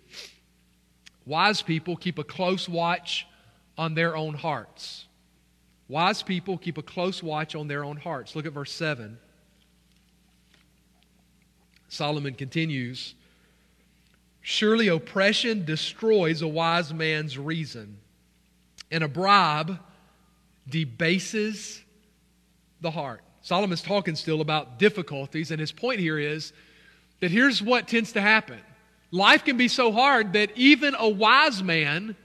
[1.25, 3.29] wise people keep a close watch
[3.77, 5.05] on their own hearts.
[5.87, 8.35] Wise people keep a close watch on their own hearts.
[8.35, 9.17] Look at verse 7.
[11.89, 13.15] Solomon continues
[14.51, 17.99] Surely oppression destroys a wise man's reason,
[18.91, 19.79] and a bribe
[20.67, 21.83] debases
[22.81, 23.21] the heart.
[23.43, 26.55] Solomon's talking still about difficulties, and his point here is
[27.21, 28.59] that here's what tends to happen
[29.11, 32.17] life can be so hard that even a wise man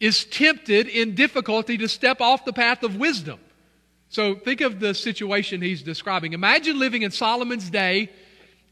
[0.00, 3.40] is tempted in difficulty to step off the path of wisdom.
[4.10, 6.34] So think of the situation he's describing.
[6.34, 8.10] Imagine living in Solomon's day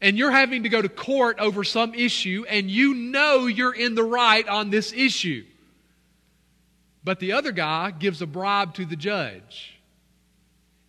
[0.01, 3.95] and you're having to go to court over some issue and you know you're in
[3.95, 5.43] the right on this issue.
[7.03, 9.79] But the other guy gives a bribe to the judge.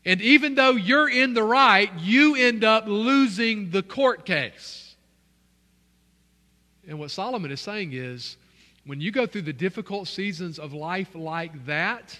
[0.04, 4.94] And even though you're in the right, you end up losing the court case.
[6.88, 8.36] And what Solomon is saying is
[8.84, 12.18] when you go through the difficult seasons of life like that,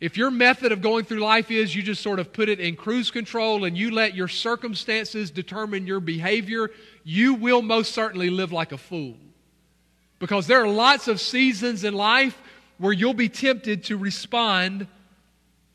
[0.00, 2.76] if your method of going through life is you just sort of put it in
[2.76, 6.70] cruise control and you let your circumstances determine your behavior,
[7.02, 9.16] you will most certainly live like a fool.
[10.20, 12.40] Because there are lots of seasons in life
[12.78, 14.86] where you'll be tempted to respond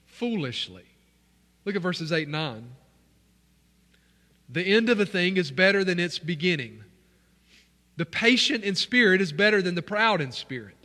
[0.05, 0.85] foolishly.
[1.65, 2.69] Look at verses 8 and 9.
[4.49, 6.83] The end of a thing is better than its beginning.
[7.97, 10.77] The patient in spirit is better than the proud in spirit.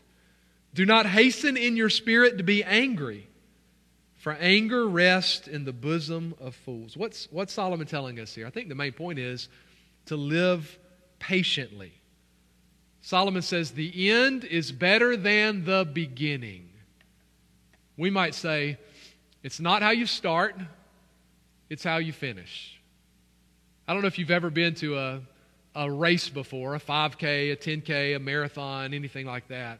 [0.74, 3.28] Do not hasten in your spirit to be angry,
[4.16, 6.96] for anger rests in the bosom of fools.
[6.96, 8.46] What's, what's Solomon telling us here?
[8.46, 9.48] I think the main point is
[10.06, 10.78] to live
[11.18, 11.92] patiently.
[13.00, 16.68] Solomon says the end is better than the beginning.
[17.96, 18.78] We might say,
[19.42, 20.56] it's not how you start,
[21.70, 22.78] it's how you finish.
[23.86, 25.20] I don't know if you've ever been to a,
[25.74, 29.78] a race before a 5K, a 10K, a marathon, anything like that.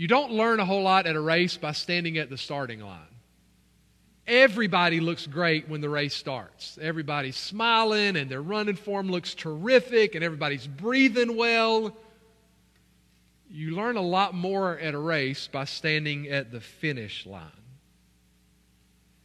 [0.00, 3.14] You don't learn a whole lot at a race by standing at the starting line.
[4.26, 6.78] Everybody looks great when the race starts.
[6.80, 11.94] Everybody's smiling and their running form looks terrific and everybody's breathing well.
[13.50, 17.50] You learn a lot more at a race by standing at the finish line.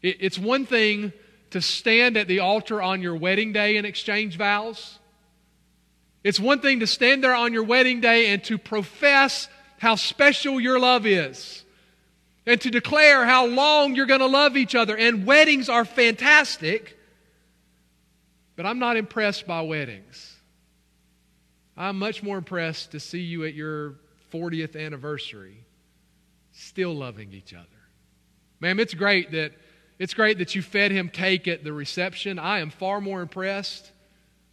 [0.02, 1.14] It's one thing
[1.52, 5.00] to stand at the altar on your wedding day and exchange vows.
[6.22, 9.48] It's one thing to stand there on your wedding day and to profess
[9.86, 11.64] how special your love is
[12.48, 14.98] and to declare how long you're going to love each other.
[14.98, 16.98] And weddings are fantastic,
[18.56, 20.36] but I'm not impressed by weddings.
[21.78, 23.94] I'm much more impressed to see you at your
[24.34, 25.64] 40th anniversary
[26.52, 27.68] still loving each other.
[28.62, 29.52] Ma'am, it's great that
[30.00, 32.40] it's great that you fed him cake at the reception.
[32.40, 33.92] I am far more impressed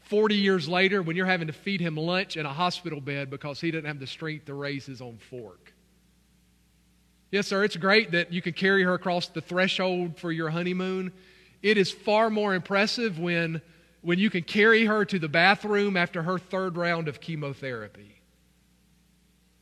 [0.04, 3.60] 40 years later when you're having to feed him lunch in a hospital bed because
[3.60, 5.72] he didn't have the strength to raise his own fork.
[7.30, 11.12] Yes, sir, it's great that you can carry her across the threshold for your honeymoon.
[11.62, 13.62] It is far more impressive when,
[14.02, 18.20] when you can carry her to the bathroom after her third round of chemotherapy.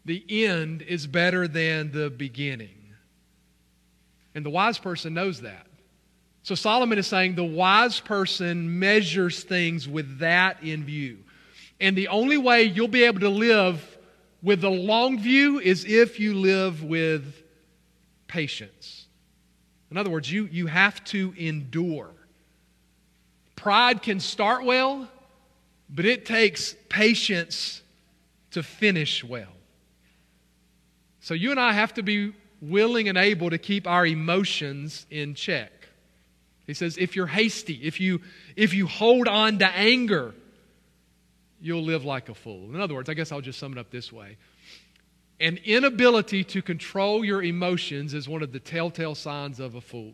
[0.04, 2.94] The end is better than the beginning.
[4.34, 5.66] And the wise person knows that.
[6.42, 11.18] So Solomon is saying the wise person measures things with that in view.
[11.80, 13.98] And the only way you'll be able to live
[14.42, 17.42] with the long view is if you live with
[18.26, 19.06] patience.
[19.90, 22.10] In other words, you, you have to endure.
[23.56, 25.08] Pride can start well,
[25.88, 27.82] but it takes patience
[28.52, 29.52] to finish well.
[31.20, 32.32] So you and I have to be
[32.62, 35.79] willing and able to keep our emotions in check.
[36.70, 38.20] He says, if you're hasty, if you,
[38.56, 40.34] if you hold on to anger,
[41.60, 42.74] you'll live like a fool.
[42.74, 44.36] In other words, I guess I'll just sum it up this way
[45.40, 50.12] an inability to control your emotions is one of the telltale signs of a fool.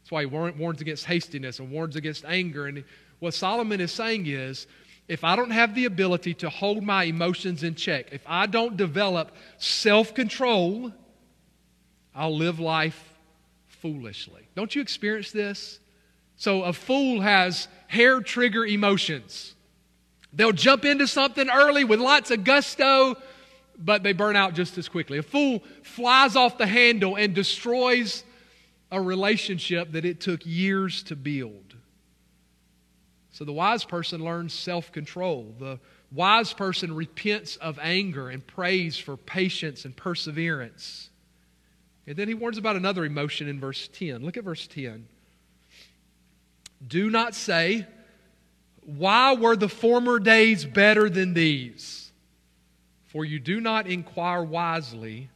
[0.00, 2.66] That's why he warns against hastiness and warns against anger.
[2.66, 2.84] And
[3.18, 4.68] what Solomon is saying is
[5.08, 8.76] if I don't have the ability to hold my emotions in check, if I don't
[8.76, 10.92] develop self control,
[12.14, 13.11] I'll live life
[13.82, 14.48] foolishly.
[14.54, 15.80] Don't you experience this?
[16.36, 19.54] So, a fool has hair trigger emotions.
[20.32, 23.16] They'll jump into something early with lots of gusto,
[23.78, 25.18] but they burn out just as quickly.
[25.18, 28.24] A fool flies off the handle and destroys
[28.90, 31.74] a relationship that it took years to build.
[33.30, 35.54] So the wise person learns self control.
[35.58, 35.80] The
[36.10, 41.10] wise person repents of anger and prays for patience and perseverance.
[42.06, 44.24] And then he warns about another emotion in verse 10.
[44.24, 45.06] Look at verse 10.
[46.86, 47.86] Do not say,
[48.84, 52.10] Why were the former days better than these?
[53.06, 55.28] For you do not inquire wisely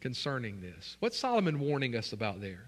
[0.00, 0.96] concerning this.
[1.00, 2.64] What's Solomon warning us about there?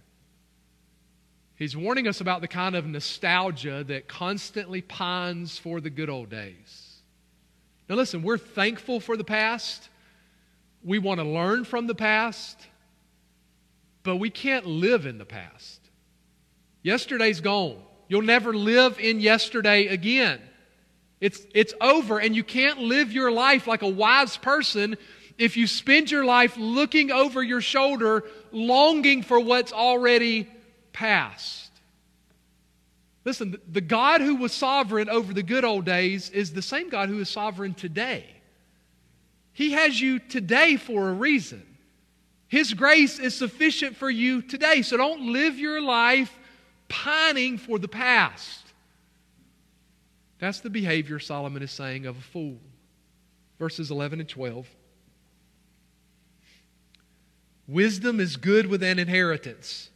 [1.57, 6.29] He's warning us about the kind of nostalgia that constantly pines for the good old
[6.29, 6.97] days.
[7.89, 9.89] Now, listen, we're thankful for the past.
[10.83, 12.67] We want to learn from the past,
[14.03, 15.81] but we can't live in the past.
[16.83, 17.81] Yesterday's gone.
[18.09, 20.41] You'll never live in yesterday again.
[21.21, 24.97] It's, it's over, and you can't live your life like a wise person
[25.39, 30.49] if you spend your life looking over your shoulder, longing for what's already
[30.93, 31.71] past.
[33.25, 37.09] Listen, the God who was sovereign over the good old days is the same God
[37.09, 38.27] who is sovereign today.
[39.53, 41.63] He has you today for a reason.
[42.53, 44.83] His grace is sufficient for you today.
[44.83, 46.39] So don't live your life
[46.87, 48.61] pining for the past.
[50.39, 52.59] That's the behavior Solomon is saying of a fool.
[53.59, 54.69] Verses 11 and 12.
[57.67, 59.89] Wisdom is good with an inheritance,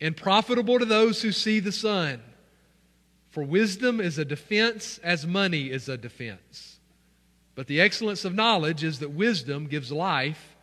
[0.00, 2.22] and profitable to those who see the sun.
[3.30, 6.78] For wisdom is a defense as money is a defense.
[7.56, 10.54] But the excellence of knowledge is that wisdom gives life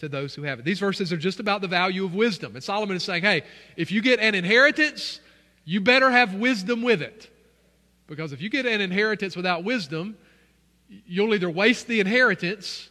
[0.00, 0.64] to those who have it.
[0.64, 2.54] These verses are just about the value of wisdom.
[2.54, 3.42] And Solomon is saying, hey,
[3.76, 5.20] if you get an inheritance,
[5.64, 7.28] you better have wisdom with it.
[8.06, 10.16] Because if you get an inheritance without wisdom,
[10.88, 12.88] you'll either waste the inheritance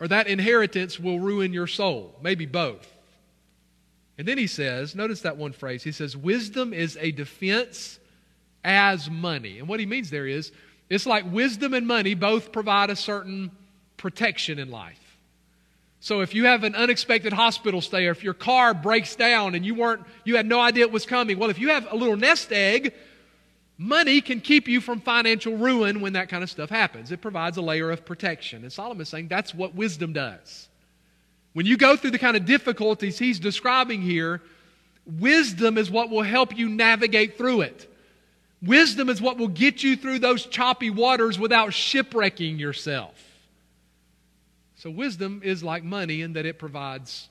[0.00, 2.14] or that inheritance will ruin your soul.
[2.22, 2.86] Maybe both.
[4.18, 5.82] And then he says, notice that one phrase.
[5.82, 7.98] He says, Wisdom is a defense
[8.64, 9.58] as money.
[9.58, 10.52] And what he means there is,
[10.88, 13.50] it's like wisdom and money both provide a certain
[13.96, 15.05] protection in life.
[16.06, 19.66] So if you have an unexpected hospital stay or if your car breaks down and
[19.66, 22.16] you weren't you had no idea it was coming, well if you have a little
[22.16, 22.94] nest egg
[23.76, 27.10] Money can keep you from financial ruin when that kind of stuff happens.
[27.10, 28.62] It provides a layer of protection.
[28.62, 30.68] And Solomon is saying that's what wisdom does.
[31.54, 34.40] When you go through the kind of difficulties he's describing here,
[35.04, 37.92] wisdom is what will help you navigate through it.
[38.62, 43.25] Wisdom is what will get you through those choppy waters without shipwrecking yourself.
[44.86, 47.28] So, wisdom is like money in that it provides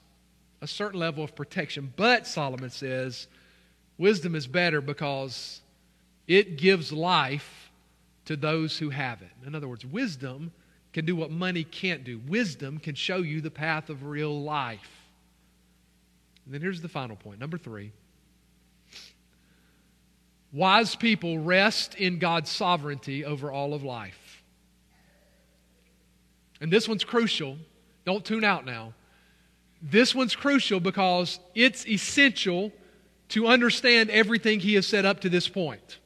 [0.59, 1.93] a certain level of protection.
[1.95, 3.27] But, Solomon says,
[3.97, 5.61] wisdom is better because
[6.27, 7.71] it gives life
[8.25, 9.29] to those who have it.
[9.47, 10.51] In other words, wisdom
[10.91, 12.19] can do what money can't do.
[12.27, 15.07] Wisdom can show you the path of real life.
[16.43, 17.39] And then here's the final point.
[17.39, 17.93] Number three
[20.51, 24.24] wise people rest in God's sovereignty over all of life.
[26.61, 27.57] And this one's crucial.
[28.05, 28.93] Don't tune out now.
[29.81, 32.71] This one's crucial because it's essential
[33.29, 35.99] to understand everything He has set up to this point.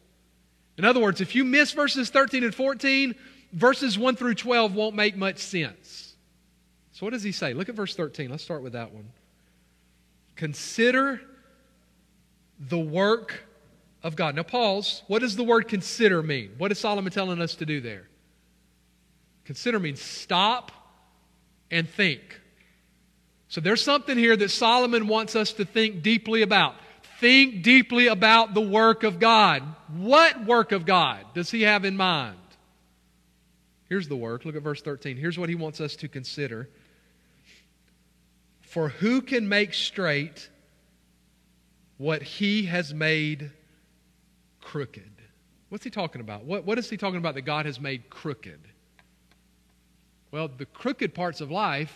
[0.77, 3.15] In other words, if you miss verses 13 and 14,
[3.53, 6.15] verses 1 through 12 won't make much sense.
[6.93, 7.53] So, what does he say?
[7.53, 8.29] Look at verse 13.
[8.29, 9.05] Let's start with that one.
[10.35, 11.21] Consider
[12.59, 13.43] the work
[14.03, 14.35] of God.
[14.35, 15.03] Now, pause.
[15.07, 16.51] What does the word consider mean?
[16.57, 18.07] What is Solomon telling us to do there?
[19.49, 20.71] Consider means stop
[21.71, 22.39] and think.
[23.47, 26.75] So, there's something here that Solomon wants us to think deeply about.
[27.19, 29.63] Think deeply about the work of God.
[29.97, 32.37] What work of God does he have in mind?
[33.85, 34.45] Here's the work.
[34.45, 35.17] Look at verse 13.
[35.17, 36.69] Here's what he wants us to consider.
[38.61, 40.47] For who can make straight
[41.97, 43.49] what he has made
[44.61, 45.09] crooked?
[45.69, 46.43] What's he talking about?
[46.43, 48.59] What, what is he talking about that God has made crooked?
[50.31, 51.93] Well, the crooked parts of life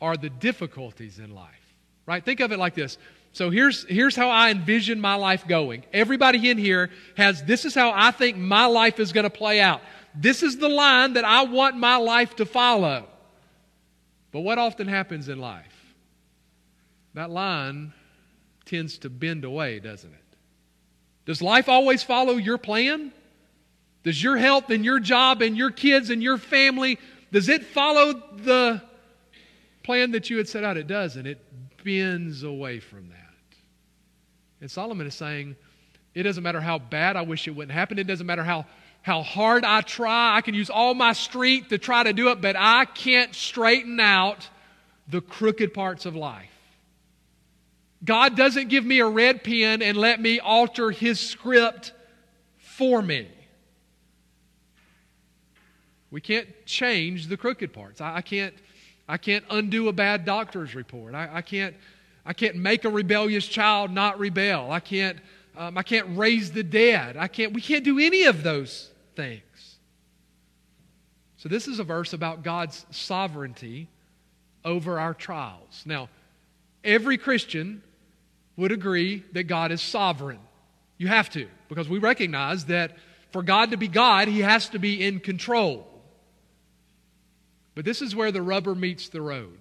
[0.00, 1.74] are the difficulties in life,
[2.06, 2.24] right?
[2.24, 2.98] Think of it like this.
[3.32, 5.84] So here's, here's how I envision my life going.
[5.92, 9.60] Everybody in here has this is how I think my life is going to play
[9.60, 9.80] out.
[10.14, 13.08] This is the line that I want my life to follow.
[14.32, 15.94] But what often happens in life?
[17.14, 17.92] That line
[18.66, 20.18] tends to bend away, doesn't it?
[21.24, 23.12] Does life always follow your plan?
[24.02, 26.98] Does your health and your job and your kids and your family,
[27.32, 28.80] does it follow the
[29.82, 30.76] plan that you had set out?
[30.76, 31.42] It does, and it
[31.82, 33.18] bends away from that.
[34.60, 35.56] And Solomon is saying,
[36.14, 37.98] it doesn't matter how bad I wish it wouldn't happen.
[37.98, 38.66] It doesn't matter how,
[39.00, 40.36] how hard I try.
[40.36, 43.98] I can use all my strength to try to do it, but I can't straighten
[43.98, 44.48] out
[45.08, 46.50] the crooked parts of life.
[48.04, 51.92] God doesn't give me a red pen and let me alter his script
[52.58, 53.28] for me.
[56.12, 58.00] We can't change the crooked parts.
[58.00, 58.54] I, I can't,
[59.08, 61.14] I can't undo a bad doctor's report.
[61.14, 61.74] I, I, can't,
[62.24, 64.70] I can't make a rebellious child not rebel.
[64.70, 65.18] I can't,
[65.56, 67.16] um, I can't raise the dead.
[67.16, 69.42] I can't, we can't do any of those things.
[71.38, 73.88] So, this is a verse about God's sovereignty
[74.64, 75.82] over our trials.
[75.84, 76.08] Now,
[76.84, 77.82] every Christian
[78.56, 80.38] would agree that God is sovereign.
[80.98, 82.96] You have to, because we recognize that
[83.32, 85.91] for God to be God, He has to be in control.
[87.74, 89.58] But this is where the rubber meets the road.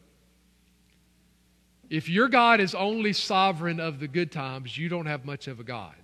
[1.89, 5.59] If your God is only sovereign of the good times, you don't have much of
[5.59, 5.95] a God.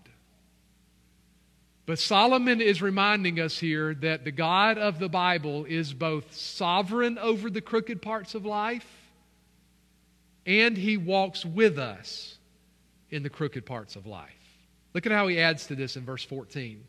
[1.85, 7.17] But Solomon is reminding us here that the God of the Bible is both sovereign
[7.17, 8.85] over the crooked parts of life
[10.45, 12.37] and he walks with us
[13.09, 14.31] in the crooked parts of life.
[14.93, 16.83] Look at how he adds to this in verse 14.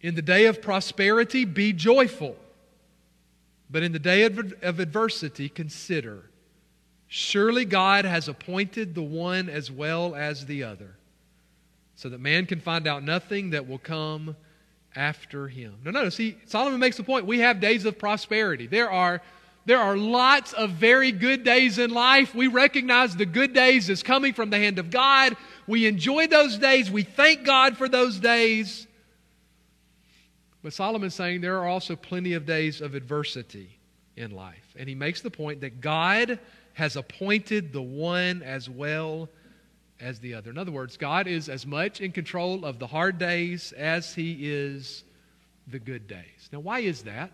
[0.00, 2.36] In the day of prosperity, be joyful.
[3.70, 6.30] But in the day of, adversity, consider.
[7.08, 10.96] Surely God has appointed the one as well as the other,
[11.94, 14.36] so that man can find out nothing that will come
[14.94, 15.74] after him.
[15.84, 18.66] Now, notice, he, Solomon makes the point we have days of prosperity.
[18.66, 19.22] There are
[19.66, 22.36] there are lots of very good days in life.
[22.36, 25.36] We recognize the good days as coming from the hand of God.
[25.66, 26.88] We enjoy those days.
[26.88, 28.86] We thank God for those days.
[30.66, 33.78] But Solomon's saying there are also plenty of days of adversity
[34.16, 34.74] in life.
[34.76, 36.40] And he makes the point that God
[36.72, 39.28] has appointed the one as well
[40.00, 40.50] as the other.
[40.50, 44.38] In other words, God is as much in control of the hard days as he
[44.40, 45.04] is
[45.68, 46.48] the good days.
[46.50, 47.30] Now, why is that?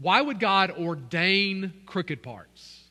[0.00, 2.84] Why would God ordain crooked parts?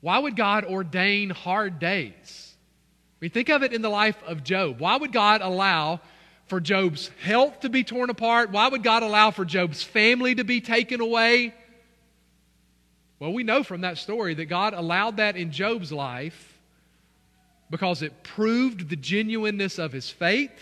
[0.00, 2.56] Why would God ordain hard days?
[3.12, 4.80] I mean, think of it in the life of Job.
[4.80, 6.00] Why would God allow
[6.46, 8.50] for Job's health to be torn apart?
[8.50, 11.54] Why would God allow for Job's family to be taken away?
[13.18, 16.58] Well, we know from that story that God allowed that in Job's life
[17.70, 20.52] because it proved the genuineness of his faith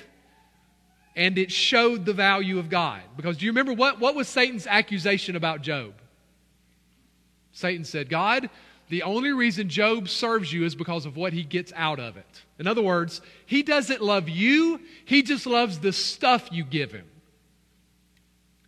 [1.17, 3.01] and it showed the value of God.
[3.17, 5.95] Because do you remember what, what was Satan's accusation about Job?
[7.53, 8.51] Satan said, God,
[8.95, 12.43] the only reason Job serves you is because of what he gets out of it.
[12.61, 17.05] In other words, he doesn't love you, he just loves the stuff you give him.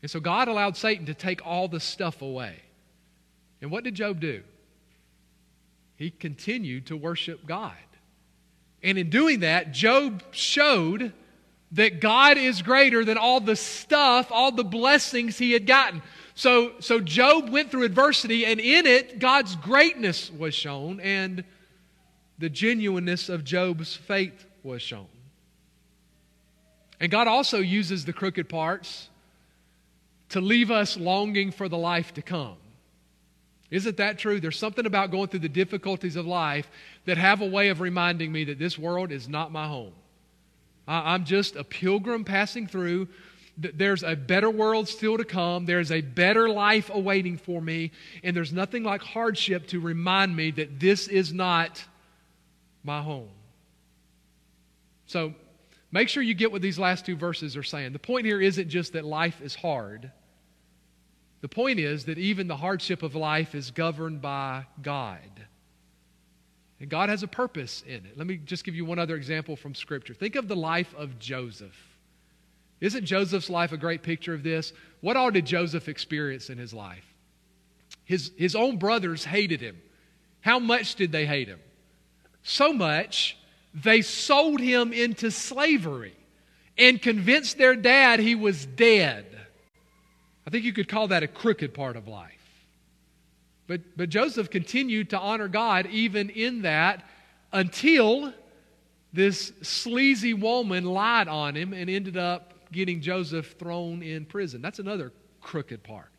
[0.02, 2.56] And so God allowed Satan to take all the stuff away.
[3.62, 4.42] And what did Job do?
[5.94, 7.72] He continued to worship God.
[8.82, 11.12] And in doing that, Job showed
[11.70, 16.02] that God is greater than all the stuff, all the blessings he had gotten.
[16.36, 21.42] So, so Job went through adversity, and in it, God's greatness was shown, and
[22.38, 25.06] the genuineness of Job's faith was shown.
[27.00, 29.08] And God also uses the crooked parts
[30.28, 32.56] to leave us longing for the life to come.
[33.70, 34.38] Isn't that true?
[34.38, 36.70] There's something about going through the difficulties of life
[37.06, 39.92] that have a way of reminding me that this world is not my home.
[40.86, 43.08] I'm just a pilgrim passing through.
[43.58, 45.64] There's a better world still to come.
[45.64, 47.92] There's a better life awaiting for me.
[48.22, 51.82] And there's nothing like hardship to remind me that this is not
[52.84, 53.30] my home.
[55.06, 55.34] So
[55.90, 57.92] make sure you get what these last two verses are saying.
[57.92, 60.10] The point here isn't just that life is hard,
[61.40, 65.20] the point is that even the hardship of life is governed by God.
[66.80, 68.16] And God has a purpose in it.
[68.16, 70.12] Let me just give you one other example from Scripture.
[70.12, 71.76] Think of the life of Joseph.
[72.80, 74.72] Isn't Joseph's life a great picture of this?
[75.00, 77.04] What all did Joseph experience in his life?
[78.04, 79.80] His, his own brothers hated him.
[80.40, 81.60] How much did they hate him?
[82.42, 83.36] So much,
[83.74, 86.14] they sold him into slavery
[86.78, 89.26] and convinced their dad he was dead.
[90.46, 92.32] I think you could call that a crooked part of life.
[93.66, 97.04] But, but Joseph continued to honor God even in that
[97.52, 98.32] until
[99.12, 104.62] this sleazy woman lied on him and ended up getting Joseph thrown in prison.
[104.62, 106.10] That's another crooked part.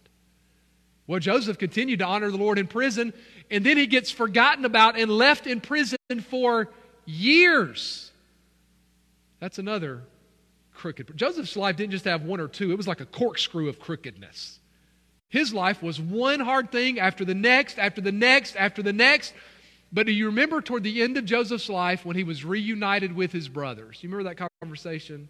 [1.07, 3.13] Well, Joseph continued to honor the Lord in prison,
[3.49, 5.97] and then he gets forgotten about and left in prison
[6.29, 6.69] for
[7.05, 8.11] years.
[9.39, 10.03] That's another
[10.73, 11.15] crooked.
[11.15, 14.59] Joseph's life didn't just have one or two, it was like a corkscrew of crookedness.
[15.29, 19.33] His life was one hard thing after the next, after the next, after the next.
[19.91, 23.31] But do you remember toward the end of Joseph's life when he was reunited with
[23.31, 23.99] his brothers?
[24.01, 25.29] You remember that conversation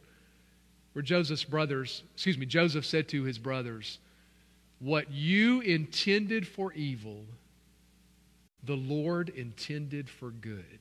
[0.97, 3.99] where Joseph's brothers, excuse me, Joseph said to his brothers,
[4.79, 7.23] What you intended for evil,
[8.63, 10.79] the Lord intended for good.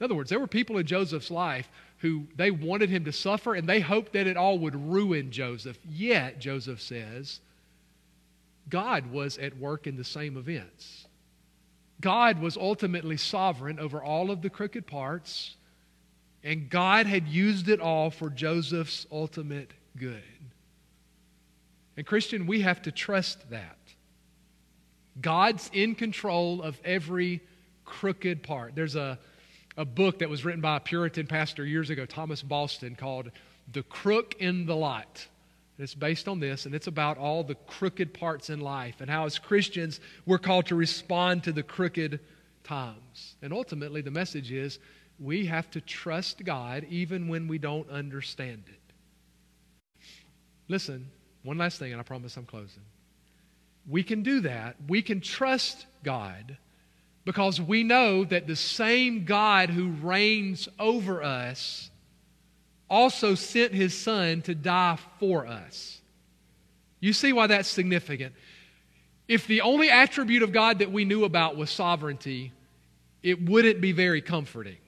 [0.00, 1.68] In other words, there were people in Joseph's life
[1.98, 5.78] who they wanted him to suffer and they hoped that it all would ruin Joseph.
[5.86, 7.40] Yet, Joseph says,
[8.70, 11.06] God was at work in the same events.
[12.00, 15.56] God was ultimately sovereign over all of the crooked parts,
[16.48, 20.22] and God had used it all for Joseph's ultimate good.
[21.94, 23.76] And, Christian, we have to trust that.
[25.20, 27.42] God's in control of every
[27.84, 28.74] crooked part.
[28.74, 29.18] There's a,
[29.76, 33.30] a book that was written by a Puritan pastor years ago, Thomas Boston, called
[33.70, 35.26] The Crook in the Lot.
[35.78, 39.26] It's based on this, and it's about all the crooked parts in life and how,
[39.26, 42.20] as Christians, we're called to respond to the crooked
[42.64, 43.36] times.
[43.42, 44.78] And ultimately, the message is
[45.18, 48.74] we have to trust God even when we don't understand it.
[50.68, 51.10] Listen,
[51.42, 52.82] one last thing, and I promise I'm closing.
[53.88, 54.76] We can do that.
[54.86, 56.58] We can trust God
[57.24, 61.90] because we know that the same God who reigns over us
[62.90, 66.00] also sent his son to die for us.
[67.00, 68.34] You see why that's significant.
[69.26, 72.52] If the only attribute of God that we knew about was sovereignty,
[73.22, 74.78] it wouldn't be very comforting.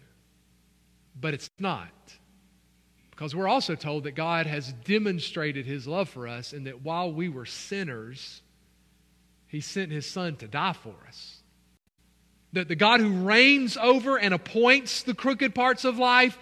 [1.18, 1.88] But it's not.
[3.10, 7.12] Because we're also told that God has demonstrated his love for us and that while
[7.12, 8.42] we were sinners,
[9.46, 11.42] he sent his son to die for us.
[12.52, 16.38] That the God who reigns over and appoints the crooked parts of life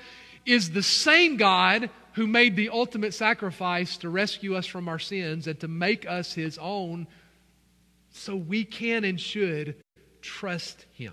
[0.47, 5.47] is the same God who made the ultimate sacrifice to rescue us from our sins
[5.47, 7.07] and to make us his own
[8.11, 9.77] so we can and should
[10.23, 11.13] trust him.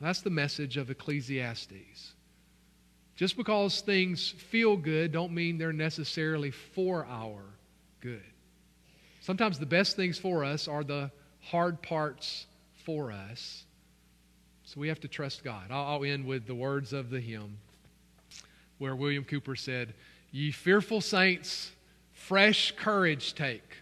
[0.00, 2.12] That's the message of Ecclesiastes.
[3.16, 7.42] Just because things feel good don't mean they're necessarily for our
[8.00, 8.22] good.
[9.20, 12.46] Sometimes the best things for us are the hard parts
[12.84, 13.64] for us.
[14.64, 15.70] So we have to trust God.
[15.70, 17.58] I'll, end with the words of the hymn
[18.78, 19.94] where William Cowper said,
[20.32, 21.70] Ye fearful saints,
[22.12, 23.76] fresh courage take.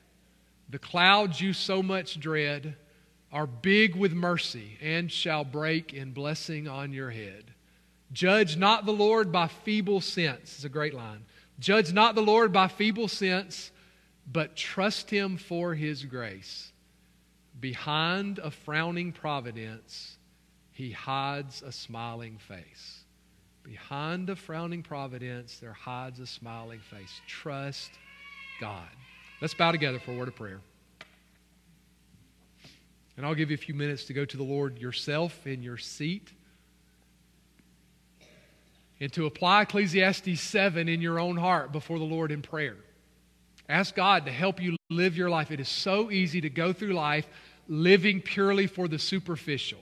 [0.69, 2.77] The clouds you so much dread
[3.33, 7.45] are big with mercy and shall break in blessing on your head.
[8.13, 10.55] Judge not the Lord by feeble sense.
[10.57, 11.25] It's a great line.
[11.59, 13.71] Judge not the Lord by feeble sense,
[14.31, 16.73] but trust him for his grace.
[17.59, 20.19] Behind a frowning providence,
[20.73, 23.05] he hides a smiling face.
[23.63, 27.21] Behind a frowning providence, there hides a smiling face.
[27.27, 27.93] Trust
[28.61, 28.89] God.
[29.41, 30.61] Let's bow together for a word of prayer.
[33.17, 35.77] And I'll give you a few minutes to go to the Lord yourself in your
[35.77, 36.33] seat
[39.01, 42.77] and to apply Ecclesiastes 7 in your own heart before the Lord in prayer.
[43.69, 45.51] Ask God to help you live your life.
[45.51, 47.27] It is so easy to go through life
[47.69, 49.81] living purely for the superficial.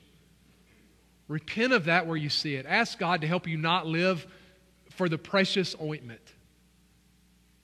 [1.28, 2.66] Repent of that where you see it.
[2.66, 4.26] Ask God to help you not live
[4.90, 6.20] for the precious ointment.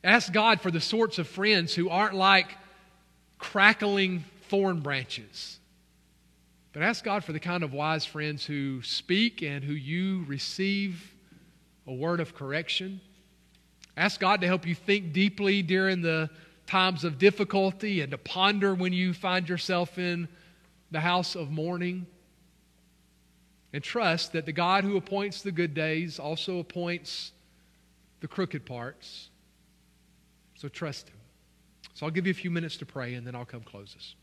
[0.05, 2.49] Ask God for the sorts of friends who aren't like
[3.39, 5.59] crackling thorn branches.
[6.72, 11.14] But ask God for the kind of wise friends who speak and who you receive
[11.86, 13.01] a word of correction.
[13.97, 16.28] Ask God to help you think deeply during the
[16.66, 20.28] times of difficulty and to ponder when you find yourself in
[20.90, 22.07] the house of mourning.
[23.72, 27.32] And trust that the God who appoints the good days also appoints
[28.20, 29.30] the crooked parts.
[30.57, 31.16] So trust Him.
[31.94, 34.14] So I'll give you a few minutes to pray and then I'll come close us.